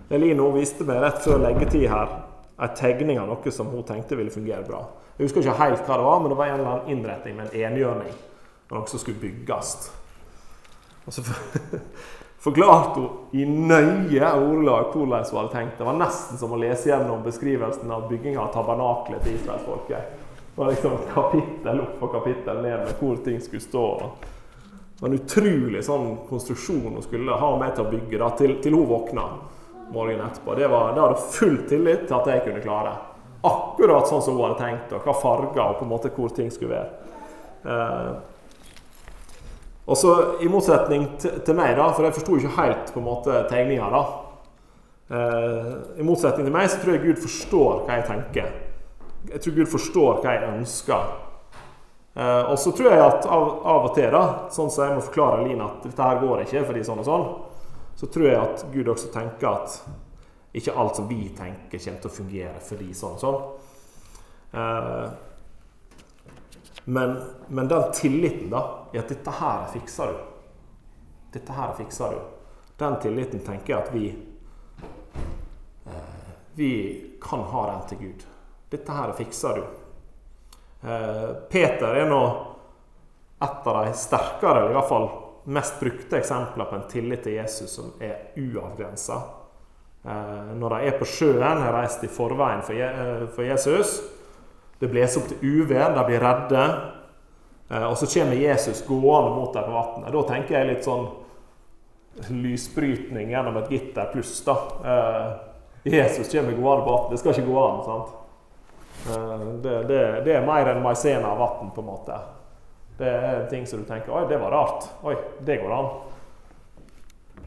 Elino 0.10 0.50
viste 0.56 0.88
meg 0.88 1.02
rett 1.04 1.20
før 1.24 1.42
leggetid 1.44 1.90
her 1.92 2.16
en 2.60 2.74
tegning 2.76 3.20
av 3.20 3.30
noe 3.30 3.52
som 3.54 3.70
hun 3.72 3.86
tenkte 3.88 4.18
ville 4.20 4.34
fungere 4.34 4.66
bra. 4.68 4.82
Jeg 5.18 5.28
husker 5.28 5.44
ikke 5.44 5.60
helt 5.60 5.86
hva 5.86 6.00
det 6.00 6.08
var, 6.08 6.24
men 6.24 6.32
det 6.32 6.40
var 6.40 6.50
en 6.50 6.58
eller 6.60 6.72
annen 6.74 6.96
innretning 6.96 7.38
med 7.38 7.52
en 7.52 7.70
enhjørning 7.70 8.18
noe 8.70 8.88
som 8.88 9.02
skulle 9.02 9.20
bygges. 9.20 9.92
Og 11.06 11.14
så 11.14 11.24
forklarte 12.46 13.02
hun 13.02 13.36
i 13.36 13.46
nøye 13.46 14.32
ordelag 14.38 14.94
hvordan 14.94 15.26
hun 15.26 15.40
hadde 15.42 15.54
tenkt. 15.54 15.78
Det 15.80 15.88
var 15.88 16.00
nesten 16.00 16.42
som 16.42 16.54
å 16.54 16.60
lese 16.60 16.92
gjennom 16.92 17.24
beskrivelsen 17.26 17.92
av 17.92 18.10
bygginga 18.12 18.44
av 18.44 18.52
tabernaklet 18.54 19.26
til 19.26 19.40
israelsfolket. 19.40 20.18
Det 20.50 20.60
var 20.60 20.74
liksom 20.74 20.98
kapittel 21.14 21.82
opp 21.86 22.04
og 22.04 22.14
kapittel 22.18 22.62
ned 22.64 22.84
med 22.84 22.94
hvor 23.00 23.20
ting 23.26 23.40
skulle 23.42 23.64
stå. 23.64 23.86
Det 25.00 25.08
en 25.08 25.16
utrolig 25.16 25.80
sånn 25.88 26.10
konstruksjon 26.28 26.98
hun 26.98 27.04
skulle 27.06 27.38
ha 27.40 27.50
meg 27.60 27.72
til 27.76 27.86
å 27.86 27.92
bygge 27.92 28.20
da, 28.20 28.34
til, 28.36 28.58
til 28.64 28.76
hun 28.76 28.90
våkna 28.90 29.28
morgenen 29.94 30.26
etterpå. 30.26 30.58
Det, 30.60 30.68
var, 30.68 30.92
det 30.94 31.04
hadde 31.06 31.30
full 31.38 31.56
tillit 31.70 32.04
til 32.10 32.18
at 32.18 32.28
jeg 32.28 32.44
kunne 32.44 32.64
klare. 32.64 32.98
Akkurat 33.48 34.10
sånn 34.10 34.26
som 34.26 34.36
hun 34.36 34.50
hadde 34.50 34.60
tenkt, 34.60 34.92
og 34.98 35.08
hva 35.08 35.16
farger 35.16 35.64
og 35.64 35.78
på 35.80 35.88
en 35.88 35.94
måte 35.94 36.12
hvor 36.12 36.34
ting 36.36 36.52
skulle 36.52 36.76
være. 36.76 37.16
Eh, 37.64 38.12
og 39.90 39.98
så 39.98 40.16
I 40.44 40.52
motsetning 40.52 41.08
til, 41.24 41.56
meg, 41.56 41.78
da, 41.80 41.88
for 41.96 42.06
jeg 42.06 42.18
forsto 42.20 42.36
ikke 42.38 42.58
helt 42.60 42.92
på 42.94 43.00
en 43.00 43.08
måte 43.08 43.40
tegninga, 43.50 43.88
da. 43.96 44.04
Eh, 45.16 45.72
I 46.04 46.06
motsetning 46.06 46.46
til 46.46 46.58
meg 46.60 46.68
så 46.70 46.84
tror 46.84 46.98
jeg 46.98 47.06
Gud 47.08 47.24
forstår 47.24 47.82
hva 47.88 47.98
jeg 48.02 48.08
tenker. 48.12 48.52
Jeg 49.32 49.42
tror 49.46 49.58
Gud 49.64 49.72
forstår 49.78 50.22
hva 50.22 50.36
jeg 50.36 50.52
ønsker. 50.52 51.10
Eh, 52.14 52.42
og 52.52 52.60
så 52.60 52.72
tror 52.72 52.92
jeg 52.92 53.06
at 53.06 53.26
av, 53.26 53.48
av, 53.64 53.88
og 53.90 53.96
til, 53.96 54.10
da, 54.14 54.24
sånn 54.54 54.72
som 54.74 54.86
jeg 54.86 54.98
må 54.98 55.06
forklare 55.06 55.46
Line 55.46 55.66
at 55.66 55.86
dette 55.86 56.10
her 56.10 56.22
går 56.24 56.44
ikke 56.44 56.66
fordi 56.68 56.84
sånn 56.88 57.02
og 57.04 57.08
sånn, 57.08 57.26
så 58.00 58.10
tror 58.10 58.28
jeg 58.28 58.40
at 58.42 58.66
Gud 58.74 58.90
også 58.90 59.12
tenker 59.14 59.50
at 59.52 59.80
ikke 60.60 60.74
alt 60.74 60.98
som 60.98 61.08
vi 61.10 61.30
tenker, 61.38 61.78
kommer 61.78 62.02
til 62.02 62.10
å 62.10 62.16
fungere 62.16 62.62
fordi 62.66 62.94
sånn 62.98 63.18
og 63.18 63.24
sånn. 63.24 63.42
Eh, 64.60 65.08
men, 66.90 67.14
men, 67.48 67.70
den 67.70 67.92
tilliten 67.94 68.50
da, 68.50 68.64
i 68.94 68.98
at 68.98 69.12
'dette 69.12 69.36
her 69.38 69.68
fikser 69.74 70.10
du', 70.10 70.24
dette 71.36 71.54
her 71.54 71.76
fikser 71.78 72.16
du, 72.16 72.22
den 72.80 72.96
tilliten 73.04 73.44
tenker 73.46 73.76
jeg 73.76 73.84
at 73.84 73.94
vi 73.94 74.08
eh, 75.86 76.20
vi 76.60 76.72
kan 77.22 77.40
ha 77.40 77.72
den 77.72 77.88
til 77.90 77.98
Gud. 78.08 78.26
Dette 78.70 78.92
her 78.92 79.14
fikser 79.14 79.56
du. 79.56 79.64
Eh, 80.84 81.26
Peter 81.52 81.98
er 82.00 82.08
nå 82.10 82.22
et 83.40 83.68
av 83.68 83.86
de 83.86 83.96
sterkere, 83.96 84.62
eller 84.64 84.74
i 84.74 84.78
hvert 84.78 84.92
fall 84.92 85.10
mest 85.50 85.80
brukte 85.80 86.20
eksempler 86.20 86.68
på 86.70 86.76
en 86.76 86.88
tillit 86.92 87.24
til 87.24 87.40
Jesus 87.40 87.76
som 87.80 87.92
er 88.04 88.34
uavgrensa. 88.38 89.20
Eh, 90.06 90.54
når 90.56 90.76
de 90.76 90.88
er 90.88 91.00
på 91.00 91.08
sjøen, 91.08 91.64
har 91.64 91.76
reist 91.76 92.04
i 92.04 92.12
forveien 92.12 92.64
for 92.64 93.44
Jesus. 93.44 94.00
Det 94.80 94.88
blåser 94.92 95.22
opp 95.22 95.32
til 95.34 95.58
uvær, 95.60 95.92
de 95.96 96.06
blir 96.08 96.24
redde. 96.24 96.64
Eh, 97.70 97.86
og 97.86 97.98
så 98.00 98.08
kommer 98.14 98.40
Jesus 98.40 98.84
gående 98.88 99.36
mot 99.36 99.54
dem 99.54 99.68
på 99.68 99.76
vannet. 99.76 100.14
Da 100.16 100.24
tenker 100.32 100.58
jeg 100.58 100.70
litt 100.72 100.88
sånn 100.88 101.10
lysbrytning 102.30 103.32
gjennom 103.32 103.60
et 103.62 103.70
gitter 103.72 104.10
pluss, 104.14 104.40
da. 104.48 104.56
Eh, 104.84 105.28
Jesus 105.94 106.32
kommer 106.32 106.56
gående 106.56 106.86
på 106.86 106.96
vannet. 106.96 107.12
Det 107.12 107.22
skal 107.22 107.36
ikke 107.36 107.52
gå 107.52 107.60
an. 107.66 107.84
sant? 107.86 108.16
Eh, 109.08 109.40
det, 109.40 109.84
det, 109.84 110.22
det 110.26 110.36
er 110.36 110.46
mer 110.46 110.74
enn 110.74 110.84
maisena 110.84 111.32
av 111.32 111.40
vann, 111.40 111.72
på 111.76 111.82
en 111.82 111.88
måte. 111.88 112.20
Det 113.00 113.10
er 113.10 113.46
ting 113.50 113.68
som 113.68 113.80
du 113.80 113.88
tenker 113.88 114.12
Oi, 114.12 114.26
det 114.30 114.38
var 114.42 114.52
rart. 114.52 114.90
Oi, 115.08 115.16
det 115.40 115.62
går 115.62 115.72
an. 115.72 115.90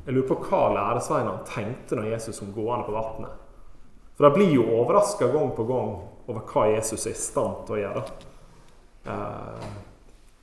Jeg 0.06 0.16
lurer 0.16 0.28
på 0.32 0.38
hva 0.48 0.62
læresveinene 0.72 1.44
tenkte 1.46 1.98
når 1.98 2.08
Jesus 2.14 2.40
kom 2.40 2.54
gående 2.56 2.88
på 2.88 2.96
vannet. 2.96 3.38
For 4.16 4.26
de 4.26 4.34
blir 4.34 4.54
jo 4.56 4.64
overraska 4.80 5.28
gang 5.32 5.52
på 5.56 5.66
gang 5.68 5.92
over 6.26 6.44
hva 6.48 6.66
Jesus 6.72 7.06
er 7.06 7.14
i 7.14 7.20
stand 7.20 7.64
til 7.66 7.76
å 7.76 7.82
gjøre. 7.82 8.04
Eh, 9.12 9.66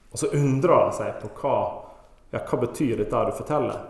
og 0.10 0.22
så 0.22 0.32
undrer 0.34 0.86
de 0.86 0.98
seg 0.98 1.20
på 1.22 1.32
hva, 1.42 1.56
ja, 2.34 2.42
hva 2.42 2.62
betyr 2.64 3.02
dette 3.02 3.26
du 3.28 3.34
forteller. 3.38 3.82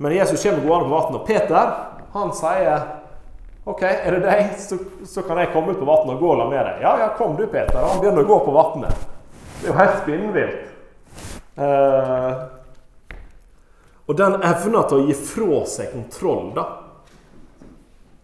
Men 0.00 0.14
Jesus 0.16 0.42
kommer 0.42 0.66
gående 0.66 0.88
på 0.88 0.94
vannet, 0.94 1.20
og 1.20 1.26
Peter 1.28 1.72
han 2.14 2.34
sier 2.34 2.84
OK, 3.64 3.82
er 3.82 4.12
det 4.16 4.20
deg, 4.24 4.54
så, 4.58 4.78
så 5.04 5.22
kan 5.22 5.38
jeg 5.38 5.50
komme 5.52 5.74
ut 5.74 5.80
på 5.80 5.88
vannet 5.88 6.14
og 6.14 6.22
gå 6.22 6.30
la 6.38 6.46
med 6.48 6.62
deg. 6.64 6.78
Ja, 6.84 6.94
ja, 7.02 7.08
kom 7.18 7.36
du, 7.36 7.44
Peter. 7.46 7.76
Han 7.76 8.00
begynner 8.00 8.24
å 8.24 8.30
gå 8.30 8.38
på 8.46 8.54
vannet. 8.54 9.02
Det 9.60 9.66
er 9.66 9.68
jo 9.68 9.76
helt 9.76 9.98
spinnvilt. 10.00 10.62
Eh, 11.60 12.30
og 14.08 14.16
den 14.16 14.38
evna 14.48 14.82
til 14.88 15.02
å 15.02 15.04
gi 15.04 15.18
fra 15.18 15.60
seg 15.68 15.92
kontroll, 15.92 16.48
da, 16.56 16.64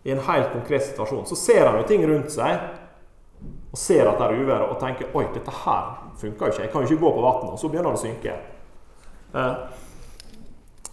i 0.06 0.14
en 0.14 0.24
helt 0.24 0.54
konkret 0.54 0.86
situasjon, 0.88 1.26
så 1.28 1.36
ser 1.36 1.66
han 1.66 1.76
jo 1.82 1.86
ting 1.86 2.06
rundt 2.08 2.32
seg 2.32 2.56
og 3.74 3.78
ser 3.78 4.08
at 4.08 4.16
det 4.16 4.26
er 4.30 4.40
uvær, 4.40 4.68
og 4.70 4.80
tenker 4.80 5.12
oi, 5.18 5.26
dette 5.34 5.52
her 5.52 5.88
funker 6.16 6.46
jo 6.46 6.52
ikke. 6.54 6.64
Jeg 6.64 6.72
kan 6.72 6.84
jo 6.84 6.88
ikke 6.88 7.02
gå 7.02 7.10
på 7.12 7.24
vannet. 7.26 7.52
Og 7.52 7.60
så 7.60 7.68
begynner 7.68 7.92
det 7.92 7.98
å 7.98 8.04
synke. 8.06 8.36
Eh, 9.36 9.54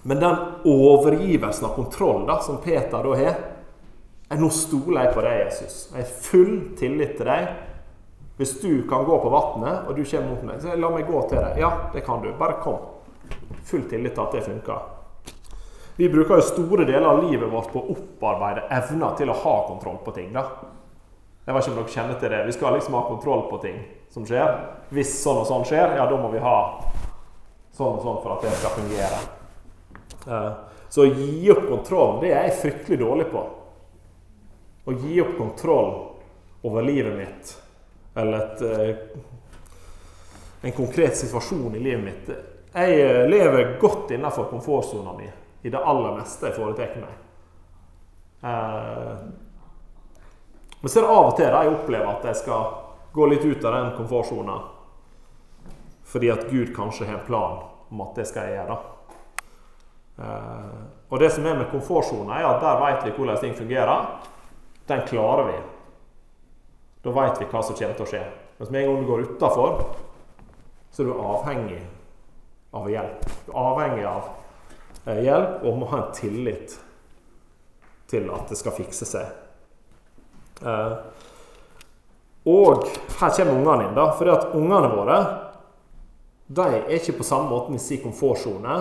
men 0.03 0.19
den 0.19 0.41
overgivelsen 0.67 1.69
av 1.69 1.77
kontroll 1.77 2.25
da, 2.27 2.41
som 2.43 2.60
Peter 2.60 3.06
da 3.06 3.15
har 3.15 3.38
Nå 4.39 4.50
stoler 4.50 5.08
jeg 5.08 5.13
på 5.13 5.22
deg, 5.26 5.38
Jesus. 5.46 5.78
Jeg 5.93 6.02
har 6.02 6.17
full 6.26 6.56
tillit 6.80 7.15
til 7.19 7.30
deg. 7.30 7.54
Hvis 8.39 8.56
du 8.62 8.82
kan 8.89 9.06
gå 9.06 9.17
på 9.22 9.30
vannet, 9.30 9.86
og 9.88 9.96
du 9.96 10.02
kommer 10.04 10.32
mot 10.32 10.43
meg, 10.48 10.62
så 10.62 10.74
la 10.80 10.89
meg 10.89 11.06
gå 11.06 11.22
til 11.30 11.38
deg. 11.38 11.60
Ja, 11.62 11.72
det 11.93 12.02
kan 12.06 12.24
du. 12.24 12.32
Bare 12.39 12.58
kom. 12.63 12.80
Full 13.69 13.86
tillit 13.91 14.15
til 14.15 14.24
at 14.24 14.38
det 14.38 14.46
funker. 14.48 14.89
Vi 15.96 16.10
bruker 16.10 16.39
jo 16.39 16.46
store 16.48 16.88
deler 16.89 17.06
av 17.06 17.22
livet 17.22 17.52
vårt 17.52 17.69
på 17.69 17.84
å 17.84 17.93
opparbeide 17.93 18.65
evner 18.74 19.13
til 19.19 19.30
å 19.30 19.38
ha 19.43 19.56
kontroll 19.67 20.00
på 20.06 20.15
ting. 20.15 20.32
da. 20.34 20.48
Jeg 21.46 21.54
vet 21.54 21.65
ikke 21.67 21.74
om 21.74 21.80
dere 21.82 21.93
kjenner 21.93 22.19
til 22.19 22.34
det. 22.34 22.41
Vi 22.48 22.56
skal 22.56 22.74
liksom 22.74 22.98
ha 22.98 23.06
kontroll 23.06 23.46
på 23.52 23.60
ting 23.62 23.80
som 24.10 24.26
skjer. 24.26 24.54
Hvis 24.96 25.13
sånn 25.22 25.43
og 25.43 25.50
sånn 25.50 25.65
skjer, 25.67 25.98
ja, 26.00 26.08
da 26.10 26.17
må 26.17 26.32
vi 26.34 26.41
ha 26.41 26.58
sånn 27.76 27.98
og 27.98 28.06
sånn 28.06 28.22
for 28.24 28.36
at 28.38 28.46
det 28.48 28.54
skal 28.58 28.78
fungere. 28.80 29.19
Eh, 30.24 30.52
så 30.89 31.04
å 31.04 31.12
gi 31.12 31.52
opp 31.52 31.67
kontroll, 31.67 32.19
det 32.22 32.32
er 32.32 32.48
jeg 32.48 32.60
fryktelig 32.62 33.00
dårlig 33.02 33.28
på. 33.34 33.43
Å 34.86 34.93
gi 34.93 35.22
opp 35.22 35.38
kontroll 35.38 35.91
over 36.62 36.82
livet 36.82 37.15
mitt, 37.15 37.62
eller 38.15 38.38
et, 38.38 38.62
eh, 38.62 38.96
en 40.62 40.72
konkret 40.72 41.17
situasjon 41.17 41.76
i 41.76 41.80
livet 41.80 42.04
mitt 42.04 42.30
Jeg 42.74 43.00
eh, 43.00 43.30
lever 43.30 43.78
godt 43.80 44.12
innenfor 44.12 44.50
komfortsona 44.50 45.13
mi 45.13 45.30
i 45.62 45.69
det 45.69 45.80
aller 45.80 46.17
meste 46.17 46.50
jeg 46.50 46.56
foretar 46.58 46.96
meg. 47.00 47.19
Men 50.82 50.89
så 50.89 51.00
er 51.00 51.06
det 51.06 51.12
av 51.13 51.28
og 51.30 51.36
til 51.38 51.48
da 51.54 51.62
jeg 51.63 51.76
opplever 51.78 52.10
at 52.10 52.26
jeg 52.28 52.39
skal 52.41 52.74
gå 53.13 53.28
litt 53.32 53.46
ut 53.46 53.63
av 53.63 53.78
den 53.78 53.91
komfortsona. 53.96 54.58
Fordi 56.12 56.32
at 56.34 56.50
Gud 56.50 56.74
kanskje 56.76 57.08
har 57.08 57.22
en 57.22 57.26
plan 57.30 57.62
om 57.89 58.02
at 58.04 58.19
det 58.19 58.26
skal 58.28 58.50
jeg 58.50 58.58
gjøre. 58.58 58.78
Og 61.10 61.19
det 61.22 61.32
som 61.32 61.46
er 61.48 61.56
med 61.62 61.72
komfortsona, 61.72 62.41
er 62.41 62.50
at 62.50 62.62
der 62.65 62.82
vet 62.84 63.08
vi 63.08 63.15
hvordan 63.15 63.39
ting 63.39 63.56
fungerer. 63.56 64.08
Den 64.88 65.08
klarer 65.08 65.52
vi. 65.52 65.58
Da 67.04 67.12
vet 67.12 67.41
vi 67.41 67.50
hva 67.52 67.63
som 67.63 67.76
kommer 67.76 67.98
til 67.98 68.06
å 68.06 68.10
skje. 68.10 68.24
Mens 68.60 68.72
med 68.72 68.84
en 68.84 68.89
gang 68.89 69.04
du 69.04 69.10
går 69.10 69.26
utafor, 69.28 69.84
så 70.91 71.04
er 71.04 71.10
du 71.10 71.19
avhengig 71.19 71.82
av 72.74 72.89
hjelp. 72.91 73.28
Du 73.46 73.52
er 73.52 73.62
avhengig 73.63 74.08
av 74.08 74.28
uh, 75.08 75.22
hjelp 75.24 75.63
og 75.67 75.80
må 75.80 75.89
ha 75.91 76.02
en 76.04 76.13
tillit 76.15 76.78
til 78.12 78.30
at 78.34 78.52
det 78.52 78.60
skal 78.60 78.76
fikse 78.78 79.08
seg. 79.10 79.32
Eh, 80.63 80.91
og 82.46 82.84
her 83.19 83.32
kommer 83.34 83.56
ungene 83.56 83.88
inn. 83.88 83.96
da, 83.96 84.12
fordi 84.15 84.32
at 84.32 84.54
ungene 84.54 84.91
våre 84.91 85.17
de 86.54 86.65
er 86.78 86.91
ikke 86.98 87.17
på 87.17 87.26
samme 87.26 87.50
måte 87.50 87.74
i 87.74 87.82
sin 87.82 88.04
komfortsone 88.04 88.76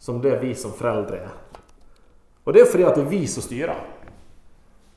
som 0.00 0.20
det 0.22 0.38
vi 0.40 0.54
som 0.56 0.72
foreldre 0.72 1.18
er. 1.18 1.34
Og 2.46 2.54
det 2.54 2.62
er 2.62 2.70
fordi 2.70 2.86
at 2.86 2.96
det 2.96 3.04
er 3.04 3.10
vi 3.10 3.26
som 3.30 3.44
styrer. 3.44 3.76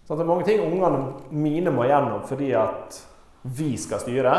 Sånn, 0.06 0.20
det 0.20 0.24
er 0.24 0.30
mange 0.30 0.46
ting 0.46 0.62
ungene 0.62 1.00
mine 1.34 1.74
må 1.74 1.88
gjennom 1.90 2.26
fordi 2.30 2.52
at 2.58 3.00
vi 3.58 3.72
skal 3.78 4.02
styre, 4.02 4.34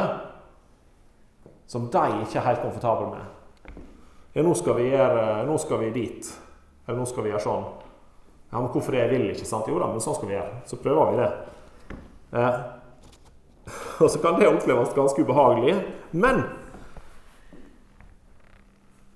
som 1.66 1.88
de 1.90 2.04
ikke 2.22 2.38
er 2.38 2.46
helt 2.46 2.62
komfortable 2.62 3.08
med. 3.10 3.82
Ja, 4.36 4.44
nå 4.46 4.52
skal 4.54 4.76
vi, 4.78 4.90
gjøre, 4.92 5.42
nå 5.48 5.56
skal 5.58 5.80
vi 5.80 5.90
dit. 5.94 6.30
Eller 6.86 7.00
nå 7.00 7.06
skal 7.08 7.24
vi 7.24 7.32
gjøre 7.32 7.42
sånn. 7.42 7.66
Ja, 8.50 8.60
men 8.60 8.68
hvorfor 8.70 8.94
det? 8.94 9.02
Jeg 9.06 9.12
vil 9.14 9.30
ikke, 9.32 9.46
sant? 9.48 9.70
Jo 9.70 9.78
da, 9.82 9.88
men 9.90 10.02
sånn 10.04 10.18
skal 10.18 10.30
vi 10.30 10.36
gjøre. 10.36 10.58
Så 10.70 10.78
prøver 10.82 11.10
vi 11.10 11.22
det. 11.22 11.30
Eh, 12.36 12.58
og 14.04 14.10
så 14.12 14.20
kan 14.22 14.38
det 14.38 14.50
oppleves 14.50 14.94
ganske 14.94 15.24
ubehagelig. 15.24 15.78
Men 16.14 16.44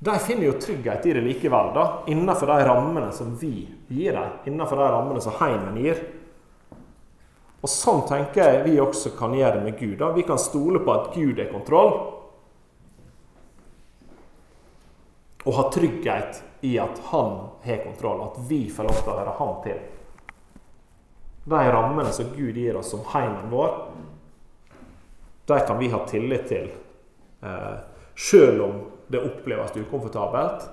de 0.00 0.14
finner 0.24 0.48
jo 0.48 0.56
trygghet 0.56 1.06
i 1.06 1.12
det 1.18 1.22
likevel, 1.26 1.74
da, 1.76 1.84
innenfor 2.10 2.50
de 2.50 2.64
rammene 2.66 3.10
som 3.14 3.34
vi 3.38 3.68
gir 3.92 4.16
dem. 4.16 4.38
Innenfor 4.48 4.80
de 4.80 4.88
rammene 4.96 5.22
som 5.22 5.36
heimen 5.42 5.78
gir. 5.84 6.00
Og 7.60 7.68
Sånn 7.68 8.06
tenker 8.08 8.40
jeg 8.40 8.64
vi 8.64 8.80
også 8.80 9.12
kan 9.18 9.34
gjøre 9.36 9.60
med 9.64 9.76
Gud. 9.78 9.98
Da. 10.00 10.10
Vi 10.16 10.24
kan 10.24 10.40
stole 10.40 10.80
på 10.80 10.94
at 10.94 11.12
Gud 11.14 11.38
er 11.38 11.52
kontroll. 11.52 11.92
Og 15.44 15.56
ha 15.56 15.68
trygghet 15.72 16.42
i 16.68 16.74
at 16.80 17.00
han 17.12 17.36
har 17.64 17.84
kontroll, 17.84 18.26
at 18.26 18.36
vi 18.48 18.66
får 18.72 18.88
lov 18.88 19.00
til 19.00 19.12
å 19.12 19.18
høre 19.20 19.38
han 19.38 19.56
til 19.64 19.80
de 21.44 21.72
rammene 21.72 22.12
som 22.12 22.26
Gud 22.36 22.56
gir 22.56 22.76
oss 22.76 22.90
som 22.90 23.00
heimen 23.12 23.50
vår, 23.50 23.70
de 25.46 25.60
kan 25.66 25.78
vi 25.78 25.88
ha 25.88 26.06
tillit 26.06 26.48
til. 26.48 26.70
Eh, 27.42 27.78
selv 28.14 28.62
om 28.64 28.74
det 29.08 29.22
oppleves 29.24 29.76
ukomfortabelt. 29.76 30.68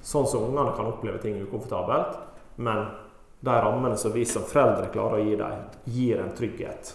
Sånn 0.00 0.28
som 0.28 0.44
ungene 0.46 0.76
kan 0.76 0.86
oppleve 0.86 1.18
ting 1.18 1.40
ukomfortabelt. 1.42 2.18
Men 2.56 2.86
de 3.40 3.50
rammene 3.50 3.96
som 3.96 4.12
vi 4.12 4.24
som 4.28 4.44
foreldre 4.44 4.90
klarer 4.92 5.20
å 5.20 5.24
gi 5.24 5.36
dem, 5.40 5.62
gir 5.84 6.20
en 6.20 6.34
trygghet. 6.36 6.92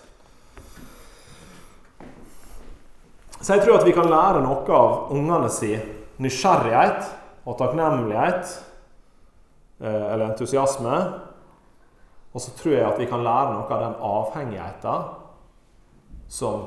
Så 3.41 3.53
jeg 3.53 3.65
tror 3.65 3.79
at 3.79 3.85
vi 3.87 3.93
kan 3.93 4.09
lære 4.09 4.41
noe 4.45 4.73
av 4.73 5.11
ungene 5.13 5.49
si 5.53 5.73
nysgjerrighet 6.21 7.11
og 7.45 7.57
takknemlighet, 7.59 8.55
eh, 9.81 10.05
eller 10.13 10.29
entusiasme, 10.29 10.95
og 12.33 12.41
så 12.41 12.53
tror 12.57 12.73
jeg 12.73 12.87
at 12.87 12.99
vi 12.99 13.09
kan 13.09 13.23
lære 13.25 13.53
noe 13.53 13.69
av 13.69 13.83
den 13.83 13.99
avhengigheten 14.09 15.05
som, 16.27 16.65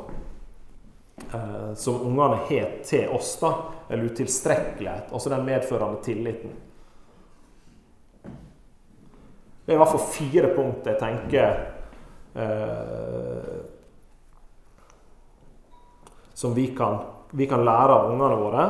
eh, 1.35 1.75
som 1.75 2.01
ungene 2.03 2.39
har 2.49 2.71
til 2.85 3.11
oss, 3.15 3.37
da, 3.41 3.53
eller 3.89 4.11
utilstrekkelighet, 4.11 5.13
altså 5.13 5.29
den 5.35 5.45
medførende 5.45 6.03
tilliten. 6.03 6.55
Det 9.69 9.75
er 9.75 9.77
i 9.77 9.81
hvert 9.83 9.91
fall 9.93 10.09
fire 10.09 10.49
punkt 10.57 10.87
jeg 10.89 10.97
tenker 10.97 11.57
eh, 12.41 13.59
Som 16.33 16.55
vi 16.57 16.71
kan, 16.79 16.97
vi 17.37 17.45
kan, 17.51 17.67
lære 17.69 17.99
av 17.99 18.07
ungene 18.15 18.39
våre. 18.41 18.65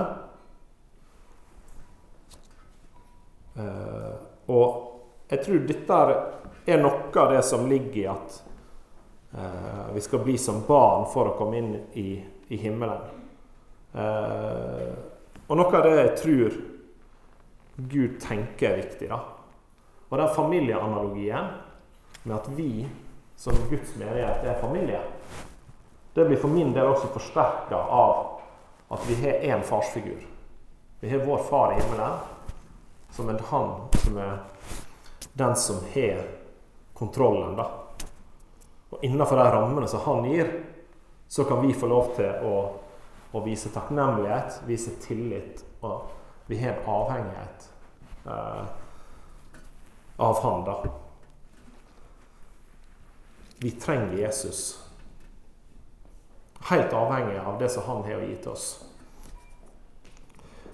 Eh, 3.63 4.11
og 4.51 5.31
jeg 5.31 5.45
tror 5.47 5.63
dette 5.71 6.01
er 6.67 6.83
noe 6.83 7.23
av 7.23 7.31
det 7.37 7.47
som 7.47 7.71
ligger 7.71 8.03
i 8.03 8.07
at 8.17 8.43
eh, 9.39 9.87
vi 9.95 10.03
skal 10.03 10.27
bli 10.27 10.35
som 10.49 10.65
barn 10.67 11.07
for 11.15 11.31
å 11.31 11.39
komme 11.39 11.63
inn 11.63 11.73
i, 11.95 12.09
i 12.51 12.63
himmelen. 12.67 13.07
Eh, 13.95 14.95
og 15.47 15.63
noe 15.63 15.71
av 15.71 15.87
det 15.87 15.99
jeg 16.01 16.15
tror 16.25 16.63
Gud 17.87 18.23
tenker 18.27 18.73
er 18.73 18.81
viktig, 18.83 19.15
da. 19.15 19.38
Og 20.09 20.19
den 20.19 20.35
familieanalogien 20.35 21.51
med 22.23 22.37
at 22.37 22.49
vi 22.57 22.89
som 23.37 23.57
Guds 23.71 23.95
menighet 23.97 24.45
er 24.45 24.61
familie, 24.61 25.01
det 26.15 26.25
blir 26.25 26.41
for 26.41 26.51
min 26.51 26.73
del 26.75 26.89
også 26.91 27.13
forsterka 27.15 27.77
av 27.77 28.41
at 28.89 29.05
vi 29.09 29.19
har 29.23 29.45
én 29.53 29.63
farsfigur. 29.63 30.25
Vi 31.01 31.11
har 31.11 31.27
vår 31.27 31.45
far 31.47 31.73
i 31.73 31.81
himmelen, 31.81 32.19
som 33.11 33.29
er 33.29 33.45
han 33.51 33.71
som 34.03 34.17
er 34.19 34.39
den 35.33 35.57
som 35.57 35.77
har 35.93 36.25
kontrollen. 36.95 37.57
da. 37.57 37.71
Og 38.91 39.05
innenfor 39.05 39.37
de 39.37 39.51
rammene 39.53 39.89
som 39.89 40.01
han 40.01 40.25
gir, 40.25 40.51
så 41.29 41.45
kan 41.45 41.67
vi 41.67 41.75
få 41.75 41.87
lov 41.87 42.15
til 42.17 42.45
å, 42.49 42.55
å 43.33 43.41
vise 43.45 43.71
takknemlighet, 43.71 44.63
vise 44.67 44.97
tillit. 45.05 45.63
Og 45.85 46.09
vi 46.49 46.59
har 46.59 46.73
en 46.75 46.89
avhengighet. 46.89 47.69
Eh, 48.27 48.63
av 50.19 50.43
Han, 50.43 50.65
da. 50.65 50.85
Vi 53.59 53.71
trenger 53.71 54.19
Jesus. 54.19 54.85
Helt 56.61 56.93
avhengig 56.93 57.39
av 57.39 57.59
det 57.59 57.69
som 57.69 57.83
Han 57.87 58.03
har 58.03 58.21
gitt 58.21 58.47
oss. 58.47 58.85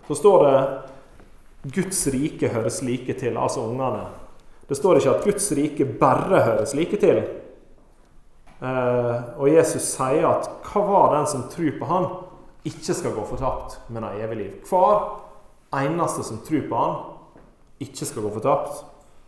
Så 0.06 0.14
står 0.14 0.44
det 0.44 0.82
Guds 1.62 2.06
rike 2.06 2.48
høres 2.52 2.82
like 2.84 3.14
til, 3.20 3.36
altså 3.36 3.64
ungene. 3.64 4.06
Det 4.68 4.76
står 4.76 5.00
ikke 5.00 5.14
at 5.14 5.24
Guds 5.24 5.46
rike 5.56 5.86
bare 6.00 6.42
høres 6.44 6.74
like 6.76 7.00
til. 7.00 7.22
Eh, 8.64 9.16
og 9.36 9.48
Jesus 9.48 9.82
sier 9.96 10.28
at 10.28 10.48
'hva 10.64 10.82
var 10.88 11.16
den 11.16 11.26
som 11.26 11.48
tror 11.48 11.78
på 11.78 11.84
Han, 11.84 12.06
ikke 12.64 12.94
skal 12.94 13.12
gå 13.12 13.24
fortapt, 13.28 13.80
men 13.88 14.02
har 14.02 14.12
evig 14.12 14.36
liv. 14.36 14.52
Hver 14.68 15.20
eneste 15.72 16.24
som 16.24 16.38
tror 16.38 16.68
på 16.68 16.76
Han, 16.76 16.96
ikke 17.80 18.06
skal 18.06 18.22
gå 18.22 18.30
fortapt, 18.30 18.84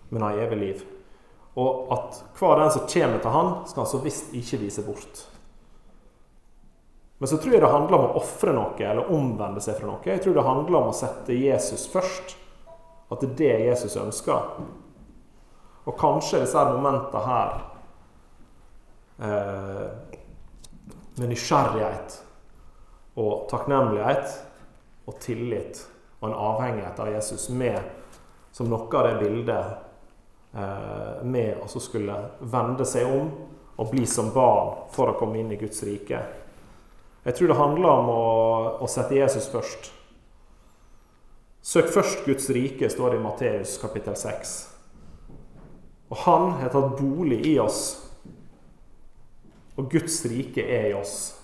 men 0.09 0.23
har 0.23 0.39
evig 0.47 0.59
liv. 0.61 0.85
Og 1.57 1.89
at 1.95 2.21
hver 2.37 2.61
den 2.61 2.73
som 2.75 2.85
kommer 2.91 3.23
til 3.23 3.33
han, 3.33 3.53
skal 3.67 3.83
han 3.83 3.91
så 3.91 4.03
visst 4.05 4.35
ikke 4.37 4.61
vise 4.61 4.85
bort. 4.85 5.23
Men 7.19 7.29
så 7.29 7.39
tror 7.41 7.55
jeg 7.55 7.63
det 7.65 7.73
handler 7.73 7.97
om 7.97 8.11
å 8.11 8.19
ofre 8.21 8.53
noe 8.53 8.77
eller 8.85 9.13
omvende 9.13 9.63
seg 9.65 9.79
fra 9.79 9.89
noe. 9.89 10.05
Jeg 10.05 10.21
tror 10.25 10.37
det 10.37 10.45
handler 10.45 10.79
om 10.83 10.91
å 10.91 10.97
sette 10.97 11.37
Jesus 11.37 11.87
først. 11.89 12.37
At 13.09 13.23
det 13.23 13.31
er 13.31 13.39
det 13.39 13.71
Jesus 13.71 13.97
ønsker. 13.97 14.61
Og 15.87 15.97
kanskje 15.97 16.43
disse 16.43 16.65
momentene 16.69 17.23
her 17.25 17.57
eh, 19.23 19.85
med 21.17 21.31
nysgjerrighet 21.33 22.19
og 23.17 23.47
takknemlighet 23.49 24.35
og 25.07 25.21
tillit 25.23 25.87
og 26.19 26.29
en 26.29 26.37
avhengighet 26.51 27.01
av 27.01 27.13
Jesus 27.15 27.49
med 27.49 27.79
som 28.53 28.69
noe 28.69 28.91
av 28.99 29.07
det 29.07 29.17
bildet 29.23 29.86
med 30.57 31.59
å 31.61 31.81
skulle 31.83 32.15
vende 32.41 32.87
seg 32.89 33.11
om 33.13 33.27
og 33.77 33.91
bli 33.91 34.07
som 34.09 34.31
barn 34.33 34.87
for 34.95 35.11
å 35.11 35.17
komme 35.19 35.41
inn 35.43 35.53
i 35.53 35.59
Guds 35.61 35.83
rike. 35.85 36.23
Jeg 37.27 37.37
tror 37.37 37.51
det 37.51 37.59
handler 37.59 37.91
om 37.91 38.09
å, 38.09 38.25
å 38.81 38.89
sette 38.89 39.19
Jesus 39.19 39.51
først. 39.53 39.91
Søk 41.67 41.91
først 41.93 42.25
Guds 42.25 42.49
rike, 42.55 42.89
står 42.89 43.13
det 43.13 43.19
i 43.19 43.25
Matteus 43.25 43.77
kapittel 43.83 44.17
6. 44.17 44.55
Og 46.15 46.21
han 46.23 46.53
har 46.61 46.71
tatt 46.71 46.95
bolig 47.01 47.41
i 47.51 47.57
oss, 47.59 47.81
og 49.77 49.91
Guds 49.93 50.23
rike 50.31 50.63
er 50.63 50.93
i 50.93 50.95
oss. 50.97 51.35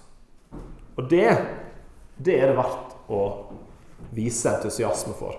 Og 0.97 1.09
det, 1.11 1.27
det 2.17 2.39
er 2.39 2.53
det 2.53 2.57
verdt 2.57 2.95
å 3.13 3.23
vise 4.15 4.55
entusiasme 4.55 5.17
for. 5.19 5.37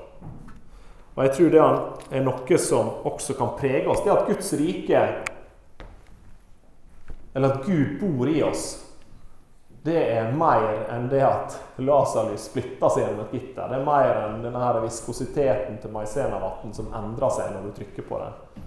Og 1.13 1.25
jeg 1.27 1.33
tror 1.35 1.51
det 1.53 1.63
er 2.17 2.23
noe 2.25 2.57
som 2.61 2.89
også 3.05 3.35
kan 3.37 3.53
prege 3.59 3.85
oss. 3.89 4.01
Det 4.01 4.13
at 4.13 4.29
Guds 4.29 4.53
rike, 4.57 5.03
eller 7.33 7.53
at 7.53 7.67
Gud 7.67 7.99
bor 8.01 8.29
i 8.29 8.41
oss, 8.45 8.65
det 9.83 9.99
er 9.99 10.31
mer 10.31 10.85
enn 10.93 11.09
det 11.11 11.19
at 11.27 11.57
Lasarus 11.83 12.45
splitter 12.47 12.91
seg 12.93 13.03
gjennom 13.03 13.25
et 13.25 13.33
gitter. 13.35 13.67
Det 13.67 13.77
er 13.81 13.85
mer 13.85 14.11
enn 14.21 14.37
denne 14.45 14.83
viskositeten 14.85 15.79
til 15.83 15.91
maisenavatten 15.91 16.71
som 16.75 16.93
endrer 16.95 17.33
seg 17.35 17.51
når 17.51 17.67
du 17.67 17.73
trykker 17.81 18.07
på 18.07 18.21
den. 18.21 18.61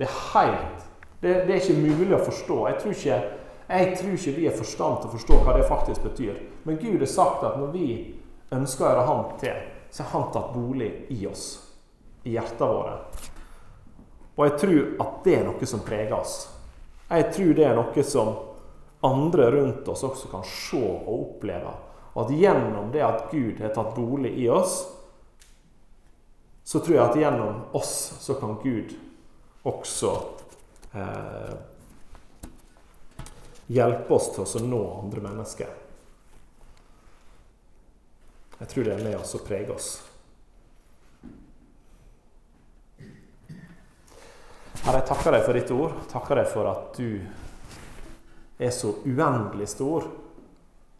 Det 0.00 0.08
er 0.08 0.16
helt 0.32 0.88
det, 1.20 1.34
det, 1.46 1.52
er 1.52 1.60
ikke 1.60 1.78
mulig 1.78 2.14
å 2.16 2.24
forstå. 2.24 2.56
Jeg 2.70 2.80
tror 2.80 2.94
ikke, 2.96 3.18
jeg 3.68 3.96
tror 4.00 4.14
ikke 4.16 4.36
vi 4.38 4.46
er 4.48 4.56
forstand 4.56 4.98
til 4.98 5.10
å 5.10 5.14
forstå 5.14 5.40
hva 5.44 5.54
det 5.58 5.66
faktisk 5.68 6.06
betyr. 6.08 6.38
Men 6.64 6.80
Gud 6.80 7.04
har 7.04 7.12
sagt 7.12 7.44
at 7.46 7.58
når 7.60 7.74
vi 7.74 7.88
ønsker 8.56 8.86
å 8.86 8.90
gjøre 8.90 9.06
ham 9.06 9.26
til, 9.42 9.58
så 9.90 10.02
har 10.02 10.20
han 10.20 10.32
tatt 10.32 10.54
bolig 10.54 11.06
i 11.08 11.26
oss, 11.26 11.46
i 12.22 12.36
hjertene 12.36 12.76
våre. 12.76 12.94
Og 14.36 14.46
jeg 14.46 14.58
tror 14.62 15.02
at 15.04 15.18
det 15.24 15.34
er 15.36 15.44
noe 15.48 15.66
som 15.68 15.82
preger 15.84 16.14
oss. 16.16 16.36
Jeg 17.10 17.32
tror 17.34 17.56
det 17.58 17.66
er 17.66 17.76
noe 17.76 18.04
som 18.06 18.30
andre 19.04 19.50
rundt 19.50 19.88
oss 19.88 20.04
også 20.06 20.30
kan 20.30 20.44
se 20.46 20.80
og 20.80 21.12
oppleve. 21.16 21.72
Og 22.12 22.22
at 22.24 22.32
gjennom 22.36 22.90
det 22.92 23.02
at 23.06 23.28
Gud 23.32 23.60
har 23.60 23.74
tatt 23.74 23.94
bolig 23.96 24.32
i 24.42 24.48
oss, 24.52 24.82
så 26.64 26.80
tror 26.80 26.96
jeg 26.96 27.04
at 27.04 27.18
gjennom 27.18 27.62
oss 27.76 27.94
så 28.20 28.36
kan 28.38 28.58
Gud 28.62 28.92
også 29.66 30.10
eh, 30.94 31.54
hjelpe 33.74 34.14
oss 34.14 34.30
til 34.34 34.46
å 34.46 34.66
nå 34.66 34.82
andre 35.02 35.24
mennesker. 35.24 35.79
Jeg 38.60 38.68
tror 38.68 38.84
det 38.84 38.92
er 38.92 39.04
med 39.04 39.16
oss 39.16 39.30
og 39.38 39.44
preger 39.46 39.70
oss. 39.72 39.86
Herre, 44.80 44.98
jeg 44.98 45.06
takker 45.08 45.32
deg 45.32 45.46
for 45.46 45.56
ditt 45.56 45.72
ord. 45.72 45.94
Takker 46.10 46.40
deg 46.42 46.50
for 46.50 46.68
at 46.68 47.00
du 47.00 48.60
er 48.60 48.74
så 48.76 48.92
uendelig 49.06 49.70
stor 49.72 50.10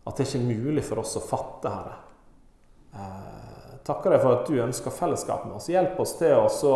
at 0.09 0.16
det 0.16 0.25
ikke 0.25 0.40
er 0.40 0.64
mulig 0.64 0.87
for 0.87 1.03
oss 1.03 1.12
å 1.20 1.23
fatte, 1.25 1.75
Herre. 1.75 1.99
Eh, 2.96 3.77
takker 3.85 4.16
deg 4.16 4.25
for 4.25 4.38
at 4.38 4.49
du 4.49 4.57
ønsker 4.64 4.96
fellesskap 4.96 5.44
med 5.44 5.61
oss. 5.61 5.68
Hjelp 5.68 6.01
oss 6.01 6.16
til 6.16 6.40
å 6.40 6.75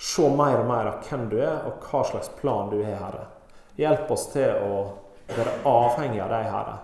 se 0.00 0.32
mer 0.40 0.62
og 0.62 0.70
mer 0.72 0.92
av 0.94 1.04
hvem 1.04 1.28
du 1.28 1.36
er, 1.36 1.68
og 1.68 1.84
hva 1.84 2.00
slags 2.08 2.32
plan 2.40 2.72
du 2.72 2.80
har, 2.80 2.96
Herre. 3.04 3.28
Hjelp 3.76 4.08
oss 4.16 4.30
til 4.32 4.56
å 4.56 4.84
være 5.28 5.58
avhengig 5.68 6.24
av 6.24 6.32
deg, 6.32 6.52
Herre 6.56 6.76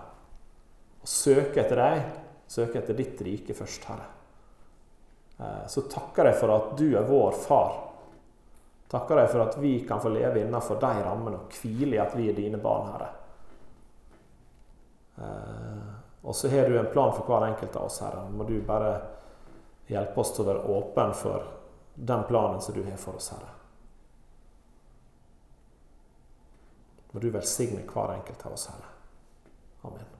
og 1.03 1.09
søke 1.11 1.59
etter 1.59 1.79
deg, 1.79 2.03
søke 2.47 2.79
etter 2.79 2.95
ditt 2.95 3.21
rike 3.25 3.55
først, 3.57 3.87
Herre. 3.89 4.05
Eh, 5.37 5.65
så 5.67 5.83
takker 5.91 6.29
jeg 6.29 6.37
for 6.39 6.53
at 6.55 6.69
du 6.79 6.85
er 6.95 7.07
vår 7.07 7.35
far. 7.43 7.73
Takker 8.93 9.19
deg 9.19 9.31
for 9.31 9.43
at 9.43 9.57
vi 9.59 9.73
kan 9.87 9.99
få 9.99 10.13
leve 10.13 10.43
innenfor 10.43 10.79
de 10.79 10.93
rammene 11.03 11.41
og 11.41 11.57
hvile 11.59 11.97
i 11.97 12.01
at 12.03 12.15
vi 12.15 12.29
er 12.29 12.37
dine 12.37 12.61
barn, 12.61 12.93
Herre. 12.93 13.09
Eh, 15.17 15.91
og 16.23 16.35
så 16.39 16.47
har 16.53 16.69
du 16.69 16.79
en 16.79 16.91
plan 16.93 17.11
for 17.11 17.27
hver 17.27 17.49
enkelt 17.49 17.75
av 17.75 17.89
oss, 17.89 17.99
Herre. 18.05 18.23
Må 18.31 18.47
du 18.47 18.55
bare 18.63 18.93
hjelpe 19.91 20.23
oss 20.23 20.31
til 20.31 20.45
å 20.45 20.49
være 20.53 20.77
åpen 20.77 21.11
for 21.19 21.51
den 21.95 22.23
planen 22.29 22.63
som 22.63 22.77
du 22.77 22.83
har 22.87 22.97
for 23.01 23.19
oss, 23.19 23.33
Herre. 23.35 23.51
Må 27.11 27.21
du 27.21 27.29
velsigne 27.29 27.83
hver 27.85 28.15
enkelt 28.15 28.47
av 28.47 28.55
oss, 28.55 28.69
Herre. 28.71 30.11